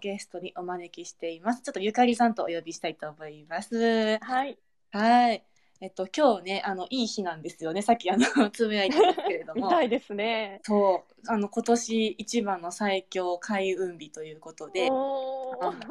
[0.00, 1.62] ゲストにお招きしています。
[1.62, 4.18] ちょっとゆかりさんとお呼びしたいと思います。
[4.20, 4.56] はい。
[4.92, 5.44] はい。
[5.80, 7.82] えっと、今日ね、あの、いい日なんですよね。
[7.82, 9.66] さっき、あの、 つぶやいたんですけれども。
[9.66, 10.60] みたいですね。
[10.62, 14.88] そう、あの、今年一番の最強開運日ということで、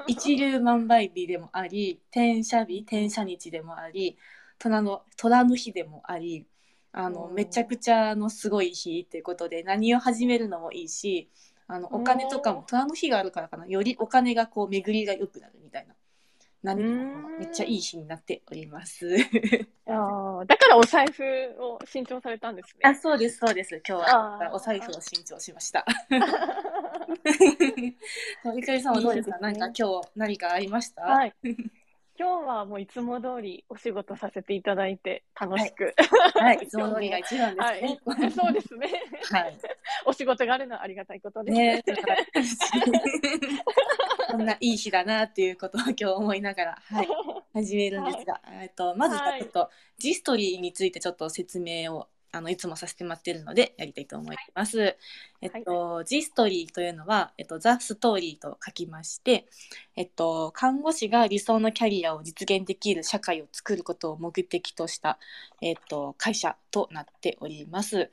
[0.08, 4.18] 一粒万倍日でもあり、天赦日、天赦日でもあり、
[4.58, 6.46] 虎の、虎の日でもあり、
[6.94, 11.30] あの、めちゃくちゃのすごい日っていうことで、何を始めるのもいいし、
[11.68, 15.94] あの、お金とかも虎の日があるからかな、よりお金がこう、巡りが良くなるみたいな。
[16.64, 16.84] 何
[17.40, 19.08] めっちゃいい日になっております。
[19.86, 21.24] あーだからお財布
[21.60, 23.00] を新調されたんですあ、ね。
[23.00, 23.82] そうです、そうです。
[23.88, 25.86] 今日あはーお財布を新調しました。
[28.56, 29.38] ゆかりさんはどうですか？
[29.38, 31.04] いいねなんか今日何かありました？
[31.04, 31.34] はい。
[32.20, 35.94] 今日はもういつも通りお仕事させていただいて楽しく。
[36.34, 38.32] はい、 いつも通りが一番ですはねい。
[38.34, 38.90] そうですね。
[39.32, 39.58] はい。
[40.04, 41.58] お仕事があるのはありがたいことです。
[41.58, 41.84] ね、
[44.32, 47.08] こんないい日だなっていうことを今日思いながら、はい、
[47.54, 49.70] 始めるんですが、えっとまずちょっと、
[50.00, 54.96] ジストリーについてちょっと説明をあのいつもさせてもらってるのでやりたいと思います。
[55.42, 59.48] えっと、ジストリーというのは、えっと、ザ・ストーリーと書きまして、
[59.96, 65.20] えっと、看護師が理想のキャリアを実現できる社会を作ることを目的とした、
[65.62, 68.10] えっと、会社となっております。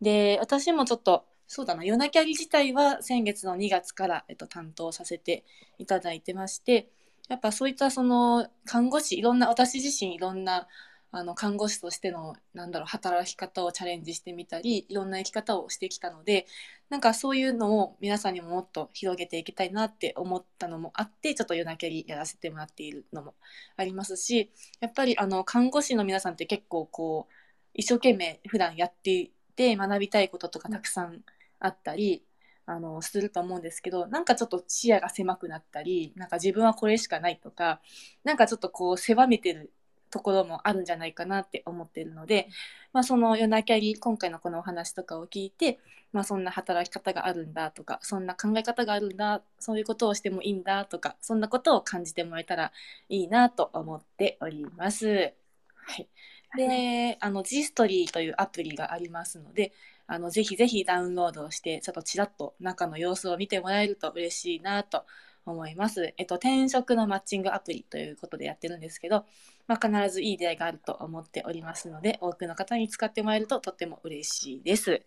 [0.00, 5.44] で、私もちょっと、そうだな、夜なキャリ自体は先月の2月から、えっと、担当させて
[5.78, 6.88] いただいてまして、
[7.28, 10.68] やっぱそういったその看護師、いろんな、私自身いろんな
[11.14, 16.46] あの看護師としてのなんだろう働き方をチャレンジしてみたりいろんな生き方をしてきたので
[16.88, 23.34] なんかそういうのを皆さんにももっと広げていきたいなって思ったのもあってちょっと夜なキャリやらせてもらっているのも
[23.76, 27.32] ありますしやっぱりあの看護師の皆さんって結構こう
[27.74, 31.20] 一生懸命普段やっていて学びたいこととかたくさん
[31.60, 32.24] あったり、
[32.66, 37.80] あのすると思うんですけどなんかちょっと視野が狭くなったりなんか自分はこれしかないとか
[38.24, 39.72] なんかちょっとこう狭めてる
[40.12, 42.48] ところもあるんじゃないかなって思ってるので、
[42.92, 45.80] まあ、その夜なキャリ今回のこのお話とかを聞いて、
[46.12, 52.72] まあ、そんな働き方があるんだとかそんな考え方があるんだそういうことをしてもいいんだとかそんなことを感じてもらえたら
[53.08, 55.32] いいなと思っております。
[55.74, 56.08] はい、
[56.56, 59.72] であの G ストリーというアプリがありますので
[60.06, 65.04] あのぜひぜひダウンロードをしてちょっとちらっと中の様子を見てもらえると嬉しいなと
[65.44, 66.14] 思います。
[66.16, 69.24] えっと、転職のマッチングアプリということでやってるんですけど、
[69.66, 75.02] まあ、必ずいい出会いがあると思っておりますので、多くの方に使ってもらえるととっても嬉しいです。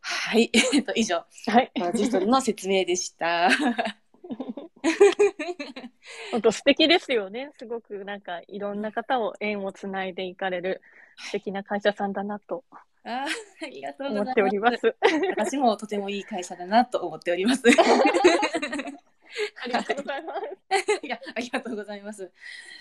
[0.00, 0.50] はい。
[0.74, 1.72] えっと、以上、はい。
[1.94, 3.48] ジストリの説明でした。
[6.30, 7.50] 本当素敵ですよね。
[7.58, 10.80] すごくなんかいろんな方を縁をつないでいかれる
[11.16, 12.64] 素敵な会社さんだなと
[13.04, 14.34] あーありがとうご思ざい。
[14.60, 14.94] ます。
[15.28, 17.62] 私もとてもいい会社だなと思っております。
[19.62, 21.06] ありがとうございます。
[21.06, 22.30] いや、ありがとうございます。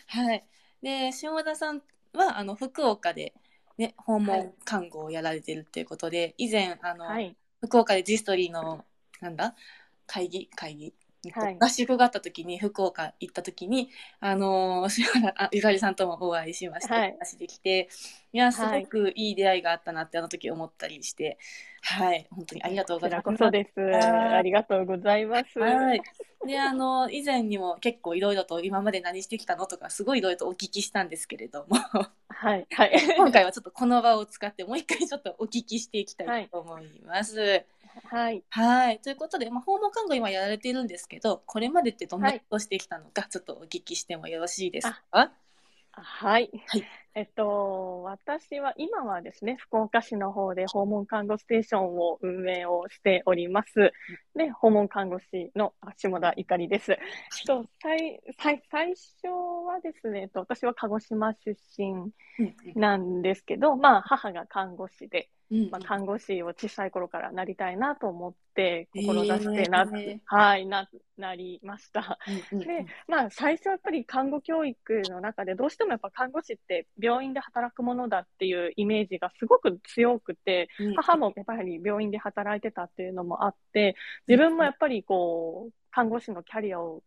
[0.08, 0.46] はい。
[0.82, 1.82] で、下田さん
[2.14, 3.34] は、あの、福岡で、
[3.78, 7.36] ね、訪はい問看護をやられてるっていうことで、以前、あの、はい。
[7.62, 8.86] 福岡でジストリーの、
[9.22, 9.56] なんだ、
[10.06, 10.94] 会議、会議、
[11.34, 13.90] はい合宿があった時に、福岡行った時に、
[14.20, 17.90] あのー、 あゆかりさんともお会いしまして、はい話できて、
[18.34, 21.38] いや、すはいごくいい出会いがあったなって、あの時思ったりして、
[21.82, 23.44] はい、本当にありがとうございます。
[23.44, 25.60] ありがとうございます。
[25.60, 26.02] はい。
[26.46, 31.78] で、あの、以前にも結構いろいろと今まで何してきたのとか、すごいいろいろとお聞きしたんですけれども、
[32.30, 32.68] はい。
[32.70, 32.92] はい。
[33.18, 37.40] 今回はちょっとこの場を使ってもう一回ちょっとお聞きしていきたいと思います。
[37.40, 37.66] はい。
[38.50, 39.00] はい。
[39.00, 45.32] ということで、まあ、訪問看護今やられているんですけど、これまでってどんなことをしてきたのか、ちょっとお聞きしてもよろしいですか？
[45.92, 46.52] はい。
[46.68, 46.84] はい
[47.16, 53.92] えっと、私は今はですね、福岡市の方で訪問看護ステーションを運営をしております。
[54.36, 56.92] で、訪問看護師のあ下田ゆかりです。
[56.92, 57.00] えっ
[57.48, 59.28] と最最最初
[59.66, 62.12] はですね、えっと、私は鹿児島出身うん
[62.76, 70.20] なんですけど、まあ、母が看護師で、うんまあ、看護師を小さい頃からなりたいなと思って、志してな、へー。
[70.26, 72.20] はい、な、なりました。
[72.28, 72.68] うんうんうん。
[72.68, 80.96] で、まあ、最初はやっぱり看護教育の中で、どうしてもやっぱ看護師って病院で働くものだっていうイメージがすごく強くて、うん。
[80.96, 83.96] 母もやっぱり病院で働いてたっていうのもあって、
[84.28, 87.04] 自分もやっぱりこう、看護師のキャリアを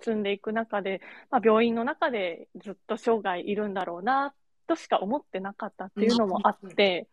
[0.00, 1.00] 積んでいく中で、
[1.30, 4.34] まあ、病院の中でずっと生涯いるんだろうな、
[4.66, 7.08] としか思ってなかったっていうのもあって、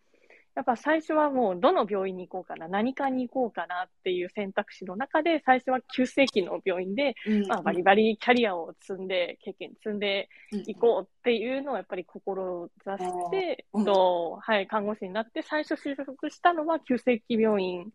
[0.55, 7.47] やっぱ最初はもうどの病院に行こうかな、何かに行こうかなっていう選択肢の中で、最初は急性期の病院で、うん。
[7.47, 13.85] まあ、バリバリキャリアを積んで、経験積んでうんいこうっていうのをやっぱり志して、うん。
[13.85, 17.89] とはい、看護師になって、最初就職したのは急性期病院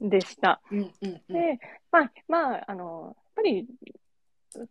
[0.00, 0.60] でした。
[0.70, 1.34] うんうんうん。
[1.34, 1.58] で、
[1.90, 3.66] まあ、まあ、あの、やっぱぱり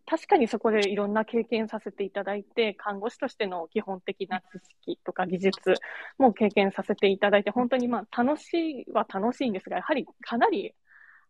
[0.06, 4.44] 確かにそこでいろんな経験させていただいて、看護師としての基本的な知
[4.86, 5.74] 識とか技術
[6.18, 10.74] も経験させていただいて、本当にまあ楽しいは楽しいんですが、やはりかなり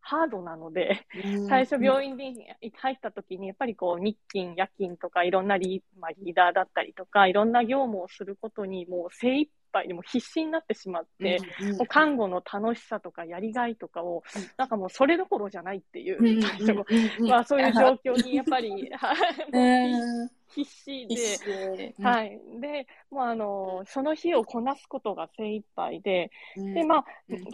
[0.00, 1.06] ハードなので、
[1.48, 14.22] 最初病院に入った時に、やっぱりこう日勤、夜勤とかいろんなリ,、まあ、リーダーだったりとか、いろんな業務をすることにもう精一杯でも必死になってしまって、うんうん、看護の楽しさとかやりがいとかを、
[14.56, 16.42] なんかもうそれどころじゃないっていう、
[17.28, 18.90] まあそういう状況にやっぱり、
[20.54, 22.40] 必死で、はい。
[22.60, 27.04] で、もうあの、その日をこなすことが精一杯で、で、まあ、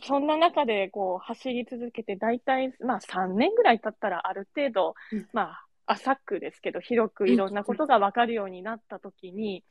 [0.03, 4.95] そんな中でこう走り続けて、大体、まあ3年ぐらい経ったらある程度、
[5.33, 9.63] まあ、浅くですけど、広くいろんなことが分かるようになったときに、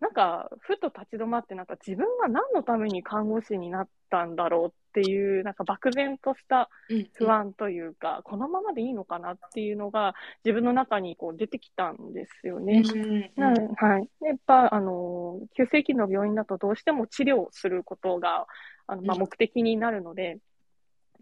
[0.00, 6.70] なんか、ふと立ち止まって、なんか自分が何のために看護師になったんだろうっていう、なんか漠然とした
[7.12, 12.82] 不安というか、うんうん、このままでいいのかなっていうのが自分の中にこう出てきたんですよね。
[13.36, 14.08] うんうん、はい。
[14.22, 18.46] やっぱ、あの、急性期の病院だとどうしても治療することが、
[18.86, 20.38] あの、まあ、目的になるので、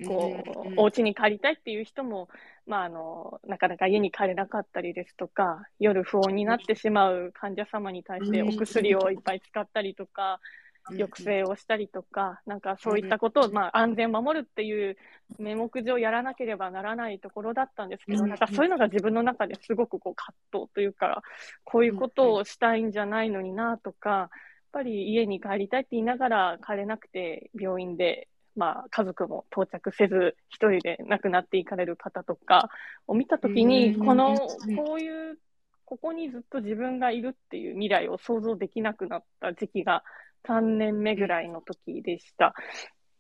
[0.07, 0.43] こ
[0.77, 2.29] う、お家に帰りたいっていう人も、
[2.67, 10.41] まあ、あの、なかなか家に帰れなかったりですとか、夜不穏になってしまう患者様に対してお薬をいっぱい使ったりとか、
[10.91, 14.97] 抑制をしたりとか、なんかそういったことを、まあ、安全を守るっていう
[15.39, 21.23] 名目上やらなければならないところだったんですけど、なんかそういうのが自分の中ですごくこう葛藤というか、
[21.65, 24.31] こういうことをしたいんじゃないのになとか、やっ
[24.73, 32.71] ぱり家に帰りたいって言いながら帰れなくて病院でまあ、家族も到着せず、一人で亡くなっていかれる方とか
[33.07, 34.37] を見たときに、この、
[34.77, 35.39] こういう、
[35.85, 40.03] ここにずっと自分がいるっていう未来を想像できなくなった時期が
[40.45, 42.53] 3年目ぐらいの時でした。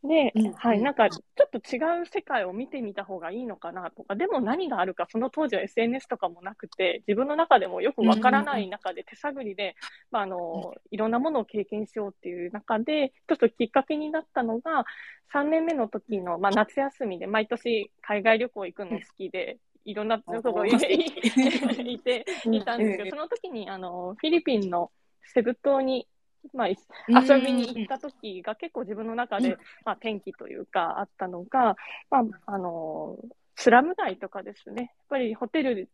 [0.08, 9.76] で、うん、はい、なんかちょっと違う世界を見てみた方がいいのかなとか、でも何があるか、その当時は SNS とかもなくて、自分の中でもよくわからない中で手探りで、
[10.10, 14.84] まあ、あの、いろんなものを経験しようっていう中で、ちょっときっかけになったのが、
[15.32, 20.72] 3年目の時の、まあ、夏休みで毎年海外旅行行くの好きで、いろんなところに
[21.92, 24.90] いて、いたんですけど、その時に、あの、フィリピンの
[25.22, 26.08] セブ島に
[26.52, 31.76] まあ、遊びに行った時が結構自分の中で、まあ、転機というかあったのが、
[32.10, 33.16] まあ、あの、
[33.56, 34.82] スラム街とかですね。
[34.82, 35.88] やっぱりホテル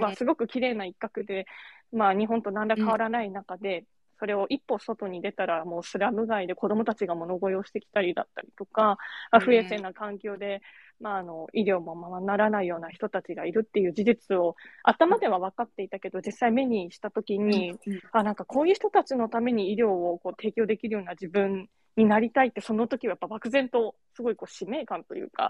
[0.00, 1.46] はすごく綺麗な一角で、
[1.92, 3.84] まあ日本と何ら変わらない中で、
[4.18, 8.98] それを一歩外に出たらもうスラム街で子供たちが物乞いをしてきたりだったりとか、
[9.40, 10.60] 不衛生な環境で、
[11.00, 17.78] まあ、あの、医療もままならないような人たちがいるっていう事実を頭では分かっていたけど、実際目にしたときに、
[18.12, 25.48] あ、なんかこういう人たちのために医療をこう提供できるような自分になりたいって、その時はやっぱ漠然とすごいこう使命感というか、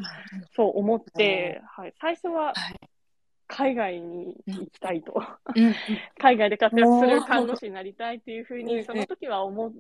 [0.57, 2.53] そう思って、はい、最初は、
[3.47, 5.23] 海外に行きたいと、
[6.19, 9.73] 海外で活躍する看護師になりたいっていうふうに、その時は思っ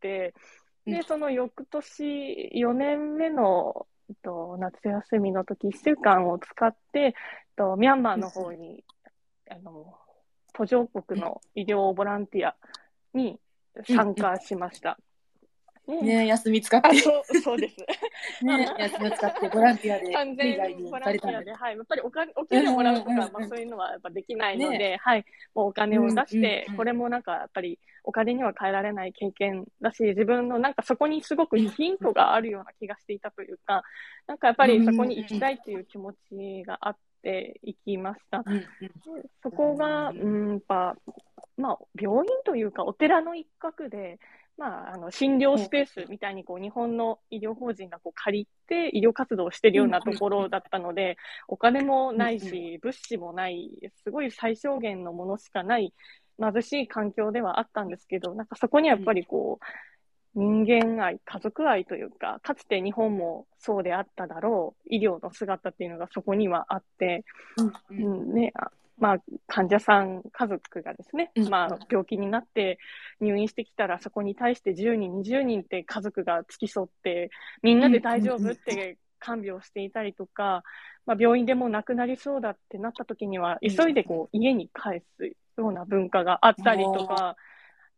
[0.00, 0.34] て、
[0.86, 3.86] で、その翌年、4年目の
[4.22, 7.14] と、夏休みの時、1週間を使って、
[7.56, 8.84] とミャンマーの方に、
[9.50, 9.94] あの、
[10.52, 12.56] 途上国の医療ボランティア
[13.14, 13.38] に
[13.86, 14.98] 参加しました。
[15.88, 16.98] ね休み使って。
[16.98, 17.76] そうそうです。
[18.44, 21.76] ね 休み使ってボランティアで完全にボランティアで、はい。
[21.76, 25.24] やっぱりお金、お給料もらうとか、まあそういうのはやっぱできないので、ね、はい。
[25.54, 33.82] もうお金を出して、これもなんかやっぱりお金には変えられない経験だし、自分のなんかそこにすごくヒントがあるような気がしていたというか、
[34.26, 38.44] なんかやっぱりそこに行きたいという気持ちがあって行きました。
[39.42, 40.96] そこが、うん、やっぱ、
[41.56, 44.18] まあ病院というかお寺の一角で、
[44.58, 53.70] まあ、あの診療スペースみたいにこう日本の医療法人がこう借りて医療活動をしているようなところだったので、お金もないし、物資もない、
[54.02, 55.94] すごい最小限のものしかない
[56.40, 59.64] 貧しい環境ではあったんですけど、なんかそこにはやっぱりこう、
[60.34, 67.24] 人間愛、家族愛というか、かつて日本もそうであっただろう、医療の姿っていうのがそこにはあって、
[67.56, 68.52] うん、うん、ね、
[68.98, 72.78] まあ、患者さん、家族がですね、まあ、病気になって
[73.20, 77.30] 入院してきたら、そこに対して10人、20人って家族が付き添って、
[77.62, 80.62] みんなで大丈夫って看病していたりとか、
[81.06, 87.36] まあ、病院でも亡くなりそうだってなった時には、急いでこう家に帰すような文化があったりとか、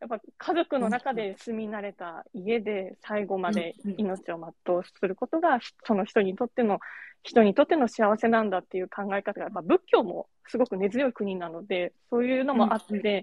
[0.00, 6.80] やっぱ家族の中で住み慣れた家で最後まで命を全うすることが、その人にとっての
[7.22, 13.22] 人にとっての幸せなんだっていう考え方が、まあ、仏教もすごく根強い国なので、そういうのもあって、うん、やっ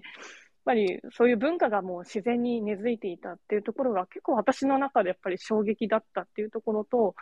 [0.64, 7.14] ぱりそういう文化がもう自然に根付いていたっていうところが結構私の中でやっぱり衝撃だったっていうところと、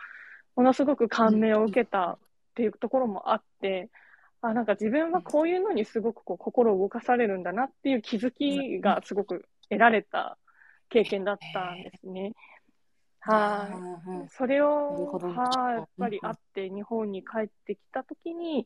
[0.55, 2.17] ものすごく感銘を受けたっ
[2.55, 3.89] ていうところもあって、
[4.41, 10.37] あ、なんか自分はこういうのにすごくこう心を動かされるんだなっていう気づきがすごく得られた
[10.89, 12.33] 経験だったんですね。
[13.19, 13.69] は
[14.25, 14.29] い。
[14.29, 18.65] それを、はい、やっぱりあって日本に帰ってきたときに、やっ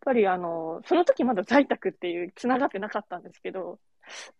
[0.00, 3.78] ぱりあの、その時まだ在宅っていう、つながってなかったんですけど、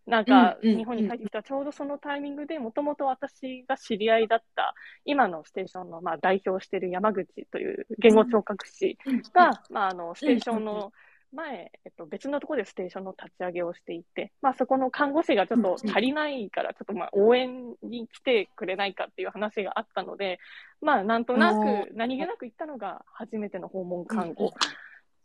[0.06, 4.74] なんか、日本に帰ってきたちょうどそのタイミングで、もともと私が知り合いだった、
[5.04, 8.98] 今のステーションの、まあ、代表している山口という言語聴覚士
[9.32, 10.92] が、まあ、あの、ステーションの
[11.32, 20.38] 前、えっと、別のところでステーションの立ち上げをしていて、まあ、そこの看護師がちょっと足りないから、ちょっとまあ応援に来てくれないかっていう話があったので、
[20.80, 24.52] まあ、なんとなく、何気なく行ったのが初めての訪問看護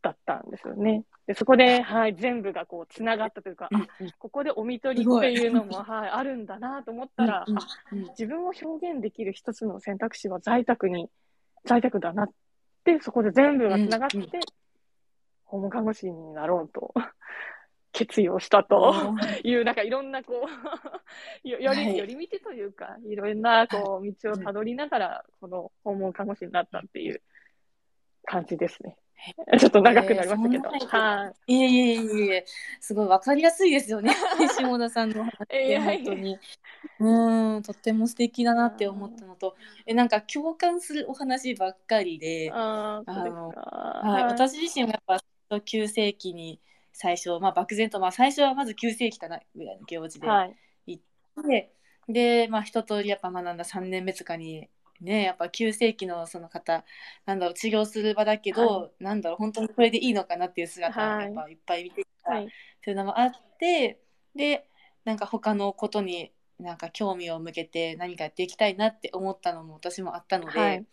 [0.02, 1.04] だったんですよね。
[1.26, 3.88] でそこで、はい、全部がこうつながったというか、あ
[4.18, 7.46] ここでお見取りっていうのも、はい、あるんだなと思ったら、あ
[8.10, 11.10] 自分を表現できる一つの選択肢は在宅に、
[11.66, 12.30] 在宅だなっ
[12.86, 14.40] て、そこで全部がつながって、
[15.48, 16.94] 訪問看護師になろうと
[17.94, 18.94] 決意をしたと
[19.44, 20.46] いう、なんかいろんなこ
[21.44, 27.22] う より、より見てというか、いろんなこう道をたどりながら、この訪問看護師になったっていう
[28.26, 28.98] 感じですね。
[29.60, 30.70] ちょっと長くなりましたけど。
[30.88, 31.56] はい。
[31.56, 32.46] いえいえいえ、
[32.80, 34.14] すごいわかりやすいですよね。
[34.56, 36.40] 下田さんの話って本当に。
[37.00, 39.56] うん、とっても素敵だなって思ったのと、
[39.88, 45.20] え、なんか共感するお話ばっかりで、あの、はい、私自身もやっぱ
[45.66, 46.60] 急性期に
[46.94, 51.70] 最初、まあ漠然と、まあ最初はまず急性期かなぐらいの行事で行って、はい、
[52.10, 54.70] で、まあ一通りやっぱ学んだ3年目とかに
[55.02, 56.84] ねやっぱ急性期のその方
[57.26, 62.48] なんだろう治療する場だけど、はい、なんだろう本当にこれでいいのかなっていう姿をやっぱいっぱい見てきた、はい、
[62.84, 64.00] というのもあって
[64.36, 64.68] で
[65.06, 70.86] なんか他のことになんか興味を向けて何かやっていきたいなって思ったのも私もあったので、はい、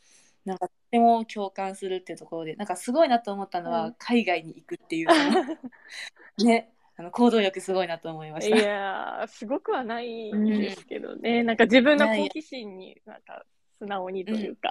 [0.44, 5.08] なんかとても共感するっていうところでなんかすごいなと思ったのは、海外に行くっていう
[6.44, 8.56] ねあの行動力すごいなと思いました。
[8.56, 13.44] いやすごくはないですけどね、うん、なんか自分の好奇心になんか
[13.78, 14.70] 素直にというか、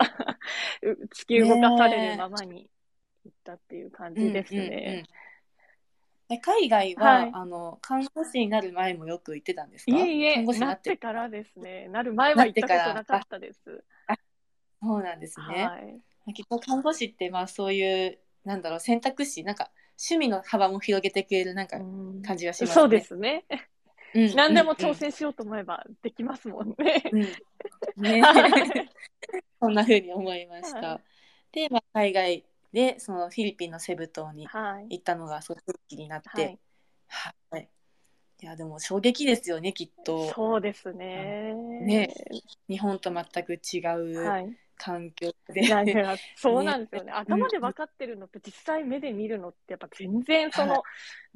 [0.82, 2.70] うん、 突き動かされるままに
[3.26, 5.06] 行ったっていう感じですね。
[6.30, 9.92] え海外は、はい、あの看護師になる前もよく行ってたんですか？
[9.92, 10.96] いえいえ、看護師なって。
[10.96, 11.90] からですね。
[11.90, 13.84] なる前は行ったことなかったです。
[14.08, 14.16] あ
[14.84, 15.66] そうなんですね。
[15.66, 15.78] は
[16.28, 21.78] い、結構看護師ってまあそういうなんだろう選択肢なんか趣味の幅も広げてくれるなんか
[22.26, 22.74] 感じがしますね。
[22.74, 23.46] そうですね。
[24.16, 27.04] うん、何でも挑戦しようと思えばできますもんね。
[27.12, 27.22] うん、
[28.02, 28.22] ね
[29.60, 30.80] そんなふうに思いました。
[30.80, 31.02] は
[31.54, 36.30] い、で、まあ、海外でそのフィリピンのセブ島に行ったのがそういう気になって、
[37.08, 37.70] はい、はい、
[38.42, 40.30] いやでも衝撃ですよねきっと。
[40.32, 41.54] そうですね。
[41.54, 42.14] ね
[42.68, 45.64] 日本と全く違う、はい環境で。
[46.36, 47.12] そうなんですよね。
[47.12, 50.82] ね頭で分かってるのと実際目で見るのってやっぱ全然その、はい、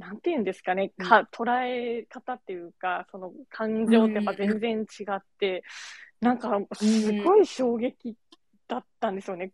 [0.01, 5.63] なんていうんですかね、か捉え方っていうか、その感情ってやっぱ全然違って、
[6.21, 8.15] うん、なんかすごい衝撃
[8.67, 9.51] だったんですよね。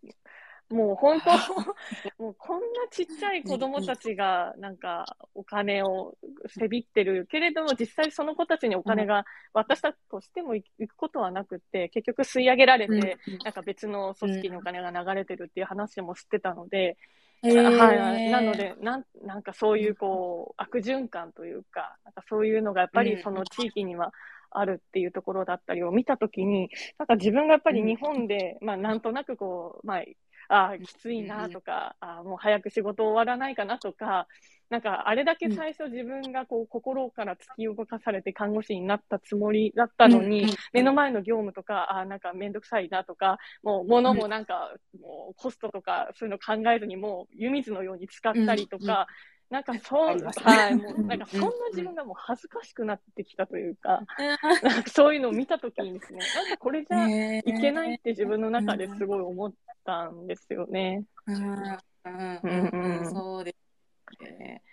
[0.69, 1.29] もう本当、
[2.23, 6.15] もうこんなちっちゃい子供たちがなんかお金を
[6.47, 16.97] せびってるけれども、実際その子たちにお金が渡したとしても行くことはなくて、結局吸い上げられて、なんか別の組織にお金が流れてるっていう話も知ってたので、
[17.41, 17.49] は
[18.17, 24.13] い、なのでなん、なんかそういうこう悪循環というか、なんかそういうのがやっぱりその地域には
[24.49, 30.03] あるっていうところだったりを見たときに、なんか自分がやっぱり日本で、まあなんとなくこう、まあ
[30.49, 34.27] あきついなとか、あもう早く仕事終わらないかなとか、
[34.69, 49.07] なんかあれだけ最初自分がこう心から突き動かされて看護師になったつもりだったのに、目の前の業務とか、あなんかめんどくさいなとか、もう物もなんか、もうコストとかそういうの考えずにもう湯水のように使ったりとか、
[49.49, 54.01] なんかそう、はい、もうなんかそんな自分がもう恥ずかしくなってきたというか、
[54.63, 59.53] なんかそういうのを見たときにですね、なんかこれじゃいけないって自分の中ですごい思っ
[59.85, 61.03] たんですよね。
[63.11, 63.55] そうで
[64.17, 64.63] すね。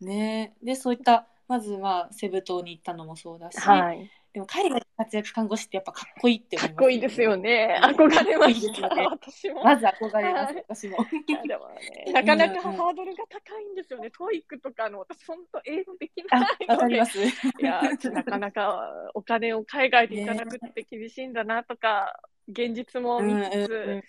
[0.00, 0.54] ね。
[0.62, 7.78] で、そういった、まずはセブ島に行ったのもそうだし、はい、でも海外で活躍看護師ってやっぱかっこいいって思います、ね、かっこいいですよね。
[7.82, 8.88] 憧れました。
[8.94, 9.62] ね、私も。
[9.62, 10.96] まず憧れます、私も。
[10.98, 11.06] ね、
[12.12, 14.10] なかなかハードルが高いんですよね。
[14.10, 17.22] TOEIC とかの、私本当英語できないわかります。
[17.22, 24.02] いや、なかなかお金を海外でいただくって厳しいんだなとか、現実も見つつ。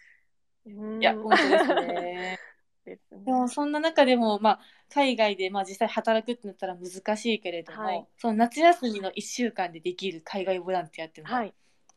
[0.66, 2.40] いや、本当ですね。
[2.86, 3.22] ですね。
[3.26, 4.60] でもそんな中でも、まあ、
[4.90, 11.46] 海外で、まあ、実際働くってなったら難しいけれども、はい、その夏休みの1週間でできる海外ボランティアっていうのが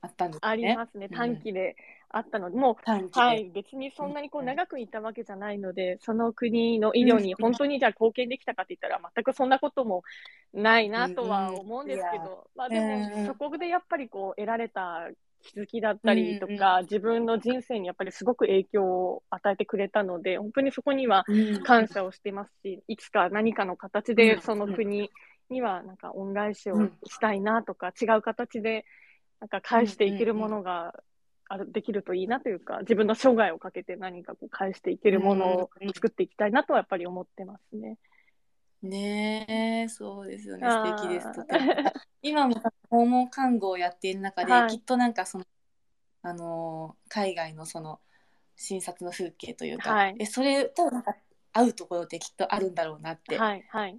[0.02, 0.48] あったんですね。
[0.48, 1.08] はい、ありますね。
[1.08, 1.76] 短期で、
[2.08, 10.02] あったので、もう、はい、別にそんなにこう長くいたわけじゃないので、その国の医療に本当にじゃあ貢献できたかって言ったら、全くそんなことも
[10.52, 15.08] ないなとは思うんですけど、まあでも、そこでやっぱりこう得られた
[15.42, 21.24] 気づきだったりとか、自分の人生にやっぱりすごく影響を与えてくれたので、本当にそこには
[21.64, 25.10] 感謝をしてますし、いつか何かの形でその国
[25.50, 28.84] にはなんか恩返しをしたいなとか、違う形で
[29.40, 30.94] なんか返していけるものが
[31.48, 37.98] あるできるといいなというか、自分の生涯をかけて何かこう返していけるものを作っていきたいなとはやっぱり思ってますね。
[38.82, 40.68] ねえ、そうですよね。
[40.68, 41.32] 素敵です。
[41.32, 41.74] とても。
[42.22, 42.60] 今も
[42.90, 45.44] 訪問看護をやっている中で、はい、きっとなんかその、
[46.22, 48.00] あの海外のその
[48.56, 51.14] 診察の風景というか、はい、えそれとなんか
[51.52, 53.38] 合うところってきっとあるんだろうなって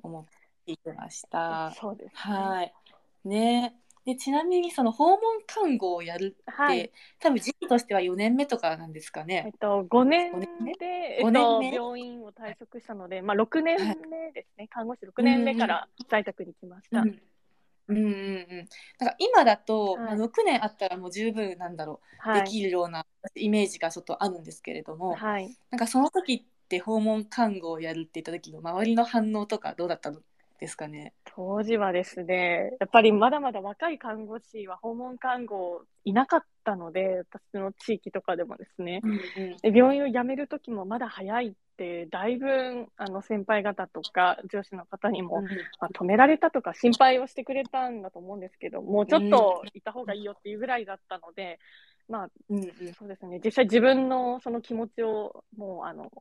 [0.03, 0.25] 思っ
[0.65, 1.37] ていました。
[1.37, 2.73] はいはい、そうです、ね、はい。
[3.23, 3.75] ね
[4.07, 9.43] でちなみにその訪問看護をやるって、はい、多分時期としては4年目とかなんですかね。
[9.47, 10.47] えっと、5年で、
[11.19, 13.77] えっと、病院を退職したので、まあ、6年
[14.09, 17.01] 目ですね、はい、看護師6年目から在宅に来ました。
[17.01, 17.21] うん。
[17.89, 30.21] うんうんうん、なんか今だと、はい、まあ、6年あったらもう十分なんだろう、はい、できるようなイメージがちょっとあるんですけれども、はい、なんかその時って訪問看護をやるって言った時の周りの反応とかどうだったの？
[30.59, 31.13] ですかね。
[31.35, 42.47] 当時はですね、やっぱりまだまだ若い看護師は訪問看護いなかったので、私の地域とかでもですね、うんうん、病院を辞める時もまだ早いって、だいぶ
[42.97, 45.49] あの先輩方とか上司の方にも、うん、ま
[45.81, 51.59] あ、止められたとか心配をしてくれたんだと思うんですけど、もうちょっといた方がいいよっていうぐらいだったので、
[52.09, 56.11] まあ、うんうん、そうですね、実際自分のその気持ちをもうあの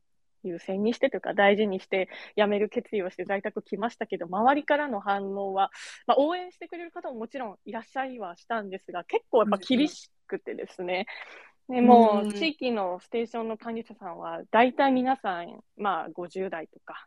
[0.46, 5.70] 優先にしてというか大事にして辞める決意をして在宅来ましたけど周りからの反応は、
[6.06, 11.06] まあ、応援してくれる方ももちろんいらっしゃいはしたんですが結構やっぱ厳しくてですね、
[11.68, 17.06] でもう地域のステーションの管理者さんは大体皆さん、まあ、50代とか、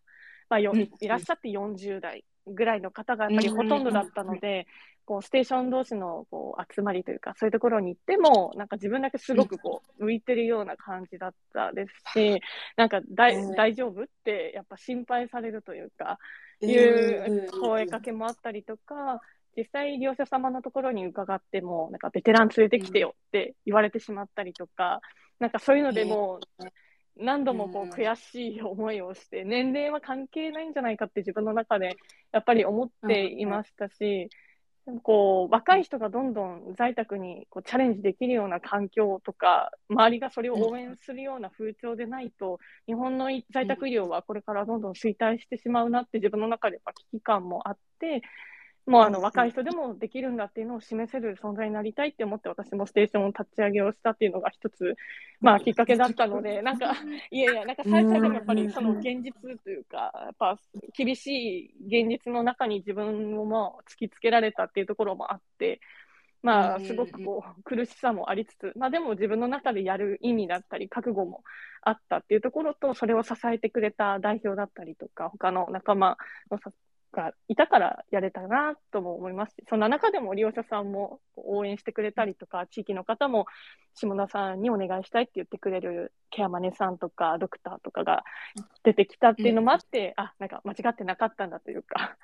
[0.50, 4.68] まあ、よいらっしゃって40代ぐらいの方がやっぱりほとんどだったので、
[5.05, 12.42] こうステーション同士のこう集まりというか、そういうところに行っても、なんか自分だけすごくこう浮いてるような感じだったですし、
[12.77, 16.20] なんかだい、大丈夫ってやっぱ心配されるというか、
[16.61, 19.22] いう声かけもあったりとか、
[19.57, 25.01] 実際利用者様のところに伺っても、なんかベテラン連れてきてよって言われてしまったりとか、
[25.40, 26.40] なんかそういうのでも、
[27.17, 31.98] 何度もこう悔しい思いをして、年齢は関係ないんじゃないかって自分の中で
[32.31, 34.29] やっぱり思っていましたし、
[35.03, 46.79] こう若い人がどんどん在宅にこうチャレンジできるような環境とか、周りがそれを応援するような風潮でないと、日本の在宅医療はこれからどんどん衰退してしまうなって自分の中で
[47.11, 48.22] 危機感もあって、
[48.85, 54.96] もうあの若い人でもできるんだっていうのを示せる存在になりたいって思って私もステーションを立ち上げをしたっていうのが一つ、
[55.42, 56.96] まあ、きっかけだったので、なんか、
[57.29, 60.57] いやいや、なんか最初でもやっぱりその現実というか、やっぱ
[60.98, 65.81] 厳しい現実の中に自分をも突きつけられたっていうところもあって、
[66.42, 71.44] まあ、すごくこう苦しさもありつつ、まあ、でも自分の中でやる意味だったり、覚悟も
[71.81, 76.18] あったっていうところと、それを支えてくれた代表だったりとか、他の仲間
[76.50, 76.57] の
[77.11, 83.45] がいたからやれたなとも思いますし、そんな中でも利用者さんも応援してくれたりとか、地域の方も
[83.95, 88.24] 下田さんにお願いしたいって言ってくれるケアマネさんとかドクターとかが
[88.83, 92.17] 出てきたっていうのもあって、うん、あ、なんか間違ってなかったんだというか、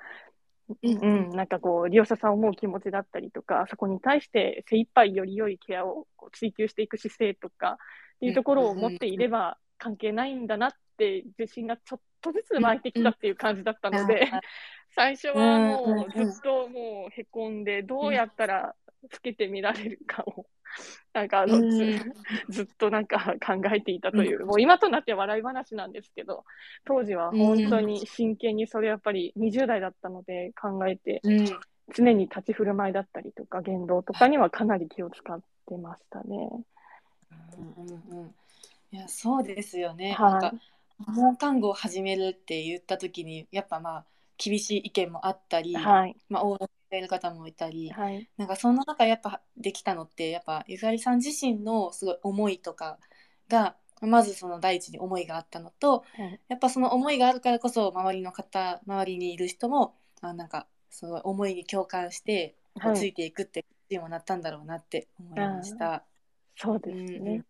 [0.82, 7.78] うん、うん、なんかこう、利用者さんを思う気持ちだったりとか、そこに対して精一杯より良いケアを追求していく姿勢とか
[8.16, 14.30] っていうところを持っていれば関係ないんだなって自信がちょっとずつ湧いてきたっていう感じだったので、
[14.94, 18.74] 最初はもうずっともうへこんで、どうやったら
[19.10, 20.46] つけてみられるかを、
[21.12, 22.12] なんかあの、ず
[22.48, 26.44] ずっとなんか考えていたという、もう今となって笑い話なんですけど、
[26.84, 31.20] 当時は本当に真剣にそれやっぱり20代だったので考えて、
[31.94, 36.48] 常に立ち振る舞いだったりとか言動とかにはかなり気を使ってましたね。
[37.58, 38.34] うんうんうん、
[38.92, 40.12] いやそうですよね。
[40.12, 40.54] はい、なんか
[41.04, 44.04] 訪問看護を始めるって言った時にやっぱまあ
[44.38, 52.98] 厳しい意見もあったり、はい、まあ、応援している方もいたり、はい、なんかその中やっぱできたのってやっぱゆかりさん自身のすごい思いとか
[53.48, 62.56] がまずその第一に思いがあったのと、はい、やっぱその思いがあるからこそ周りの方周りにいる人もあなんかその思いに共感して
[62.94, 66.02] ついていくってにもなったんだろうなって思いました。
[66.56, 67.30] そうですね。
[67.36, 67.44] うん、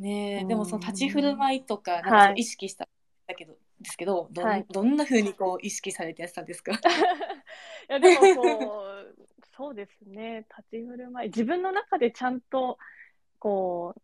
[0.00, 2.88] ねでもその立ち振る舞いとかなんか意識した
[3.26, 6.72] だけど、ですけどど,、はい、どんなふうにこう意識されてやってたんですか？
[7.88, 9.14] いやでもこう
[9.56, 10.46] そうですね。
[10.58, 11.28] 立ち振る舞い。
[11.28, 12.78] 自分の中でちゃんと
[13.38, 14.00] こう、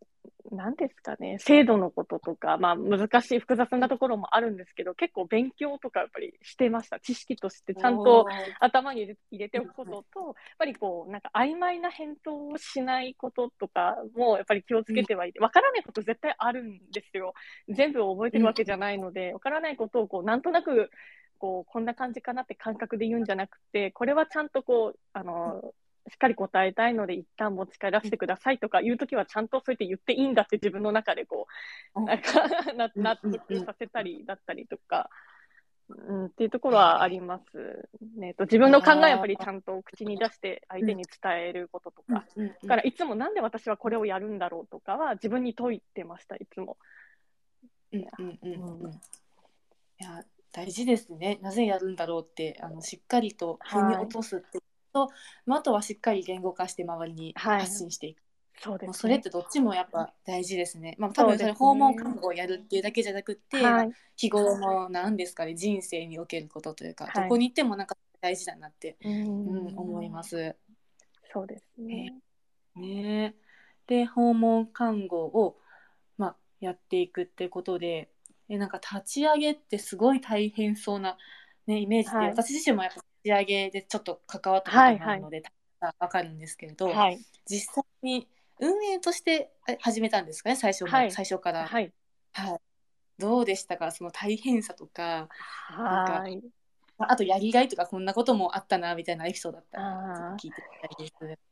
[0.51, 7.01] なんですかね、制度のこととか、まあ難しい複雑なところもあるんですけど、結構勉強とかやっぱりしてました。
[7.01, 8.27] 知識としてちゃんと
[8.61, 17.35] 頭に入れておくことと、やっぱりこう、なんか曖昧な返答をしないこととかもやっぱり気をつけてはいて、わからないこと絶対あるんですよ。
[17.69, 20.91] 全部覚えてるわけじゃないので、わからないことをこう、なんとなく、
[21.39, 25.75] こう、こんな感じかなって感覚で言うんじゃなくて、これはちゃんとこう、あの、
[26.09, 31.47] しっかり答えたいので一旦持ち帰らせてくださいとかいうときはちゃんとそうやって言っていいんだって自分の中でこ
[31.95, 32.47] う、なんか
[32.97, 35.11] 納得させたりだったりとか、
[35.89, 38.35] うん、っていうところはありますね。
[38.35, 42.25] と自分の考えをやっぱりちゃんと口に出して相手に伝えることとか。
[42.63, 46.77] だからいつもなんで私はこれをやるんだろうとかは自分に解いてました、いつも。
[47.93, 48.91] うんうんうんうん。
[48.91, 48.95] い
[49.99, 51.39] や大事ですね。
[51.41, 54.59] なぜやるんだろうってあのしっかりと腑に落とすって
[54.97, 55.13] と、
[55.45, 58.23] まあ、あとはしっかり言語化して周りに発信していく。
[58.59, 60.97] そうです、ね、それってどっちもやっぱ大事ですね。
[60.99, 70.57] まあ、多分それ訪問看護をやるっていうだけじゃなくて、はい、日頃の何ですかね人生におけることというか、はい、どこに行ってもなんか大事だなって、うん、思います。
[71.33, 72.15] そうですね。
[72.77, 73.35] ね。
[73.87, 75.59] で訪問看護を、
[76.17, 78.09] まあ、やっていくってことで
[78.49, 81.17] えなんか立ち上げってすごい大変そうな、
[81.67, 85.43] ね、イメージで、はい、私自身もやっぱち上げでちょっと関わったことがあるので、
[85.81, 88.29] は分かるんですけれど、はい、実際に
[88.61, 91.93] 運営として始めたんですかね最初はい、最初から、はい、
[92.33, 92.59] はい。
[93.19, 95.29] どうでしたかその大変さとか
[95.69, 96.41] はい。
[96.99, 100.63] あとやりがいとかこんなこともあったなみたいなエピソードだったら聞いて
[100.99, 101.47] みたいです。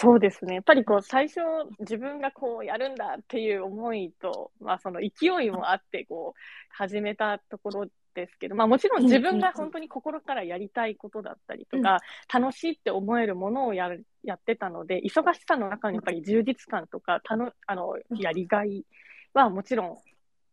[0.00, 0.54] そうですね。
[0.54, 1.40] やっぱりこう最初
[1.80, 11.98] 自分がこうやるんだっていう思いと、まあその勢いもあってこう始めたところですけど、まあもちろん自分が本当に心からやりたいことだったりとか、
[12.34, 18.84] うん、楽しいって思えるものをやるやってたので、忙しさの中にやっぱり充実感とか、たのあのやりがい
[19.34, 19.96] はもちろん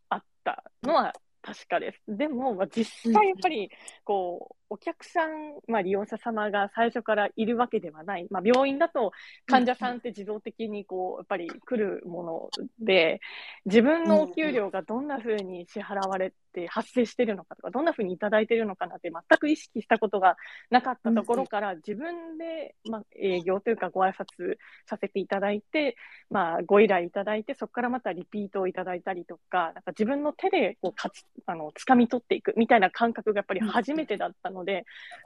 [0.10, 2.02] あったのは確かです。
[2.08, 3.69] でも、まあ、実際やっぱり、
[4.06, 5.30] こう、お客さん、
[5.68, 8.26] まあ、利用者様が最初からいるわけではない。
[8.32, 9.12] まあ、病院だと
[9.46, 13.20] 患者さんって自動的にこう、やっぱり来るもので、
[13.66, 20.38] 自分のお給料がどんな風に支払われて発生してるのかとか、どんな風にいただいてるのかなって全く意識したことが
[20.72, 24.56] なかったところから、自分で、まあ、営業というかご挨拶
[24.88, 25.98] させていただいて、
[26.32, 34.62] まあ、ご依頼いただいて、そこからまたリピートをいただいたりとか、なんか自分の手でこうかつあの掴み取っていくみたいな感覚がやっぱり初めてだったので、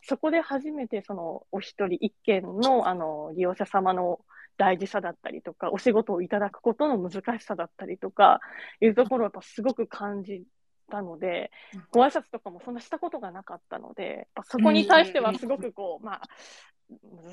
[0.02, 4.20] そこで初めてそのお一人一件のあの利用者様の
[4.58, 8.40] 大事さだったりとか、お仕事をいただくことの難しさだったりとか、
[8.82, 10.44] いうところをやっぱすごく感じ
[10.90, 11.52] たので、
[11.92, 16.22] ご挨拶とかもそんなしたことがなかったので、そこに対してはすごくこう、まあ、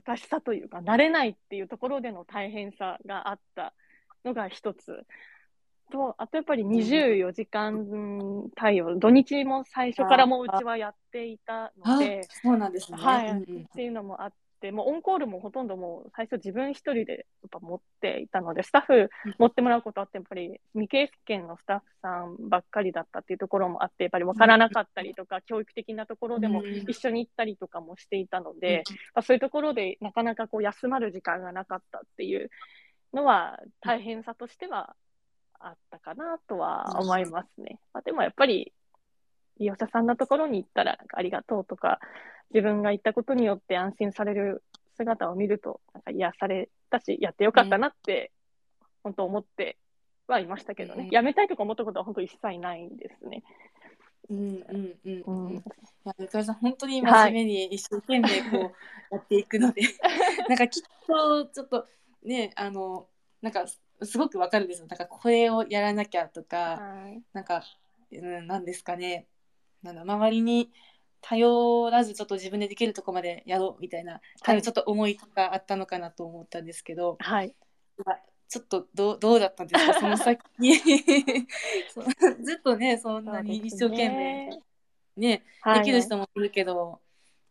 [0.05, 3.75] 難しさというか、慣れないっていうところでの大変さがあった
[4.25, 5.07] のが一つ。
[5.95, 12.99] と、あとやっぱり24時間対応、土日も最初からもうちはやっていたので、そうなんですね。
[12.99, 28.83] はい、っていうのもあって、もうオンコールもほとんどもう最初自分一人でやっぱ持っていたので、スタッフ持ってもらうことあって、やっぱり未経験のスタッフさんばっかりだったっていうところもあって、やっぱり分からなかったりとか、教育的なところでも一緒に行ったりとかもしていたので、
[29.15, 32.51] まあ、そういうところでなかなかこう休まる時間がなかったっていう
[33.15, 34.97] のは大変さとしては
[35.67, 37.79] あったかなとは思いますね。
[37.93, 38.73] まあ、でもやっぱり、
[39.59, 42.01] 利用者さんのところに行ったら、ありがとうとか、
[42.53, 44.63] 自分が行ったことによって安心される
[44.97, 48.33] 姿を見ると、なんか癒されたし、やってよかったなって、
[49.03, 49.77] 本当思って
[50.27, 53.43] はいましたけどね、やめたいとか思ったことは本当一切ないんですね。
[54.31, 54.37] うん。
[54.37, 54.99] うん。
[55.05, 55.23] うん。
[55.27, 55.47] うん。
[55.47, 55.63] うん、い
[56.05, 58.73] や、ゆかりさん、本当に真面目に一生懸命こ
[59.11, 59.83] うやっていくので、
[60.49, 61.87] なんかきっとちょっと
[62.23, 63.09] ね、あの、
[63.43, 63.67] なんか
[64.03, 64.87] すごくわかるんですよ。
[64.89, 67.63] なんかこれをやらなきゃとか、はい、なんか、
[68.13, 69.27] うん、なんですかね。
[69.83, 70.71] なんだ周りに
[71.21, 77.55] 頼らずちょっと自分でできるとこまでやろうみたいな、はい、ちょっと思いがあったのかなと思ったんですけど、はい、
[78.49, 79.95] ちょっとどどうだったんですか？
[80.01, 80.41] その先
[82.43, 84.61] ずっとねそんなに一生懸命ね、
[85.17, 87.01] ねはい、できる人もいるけど、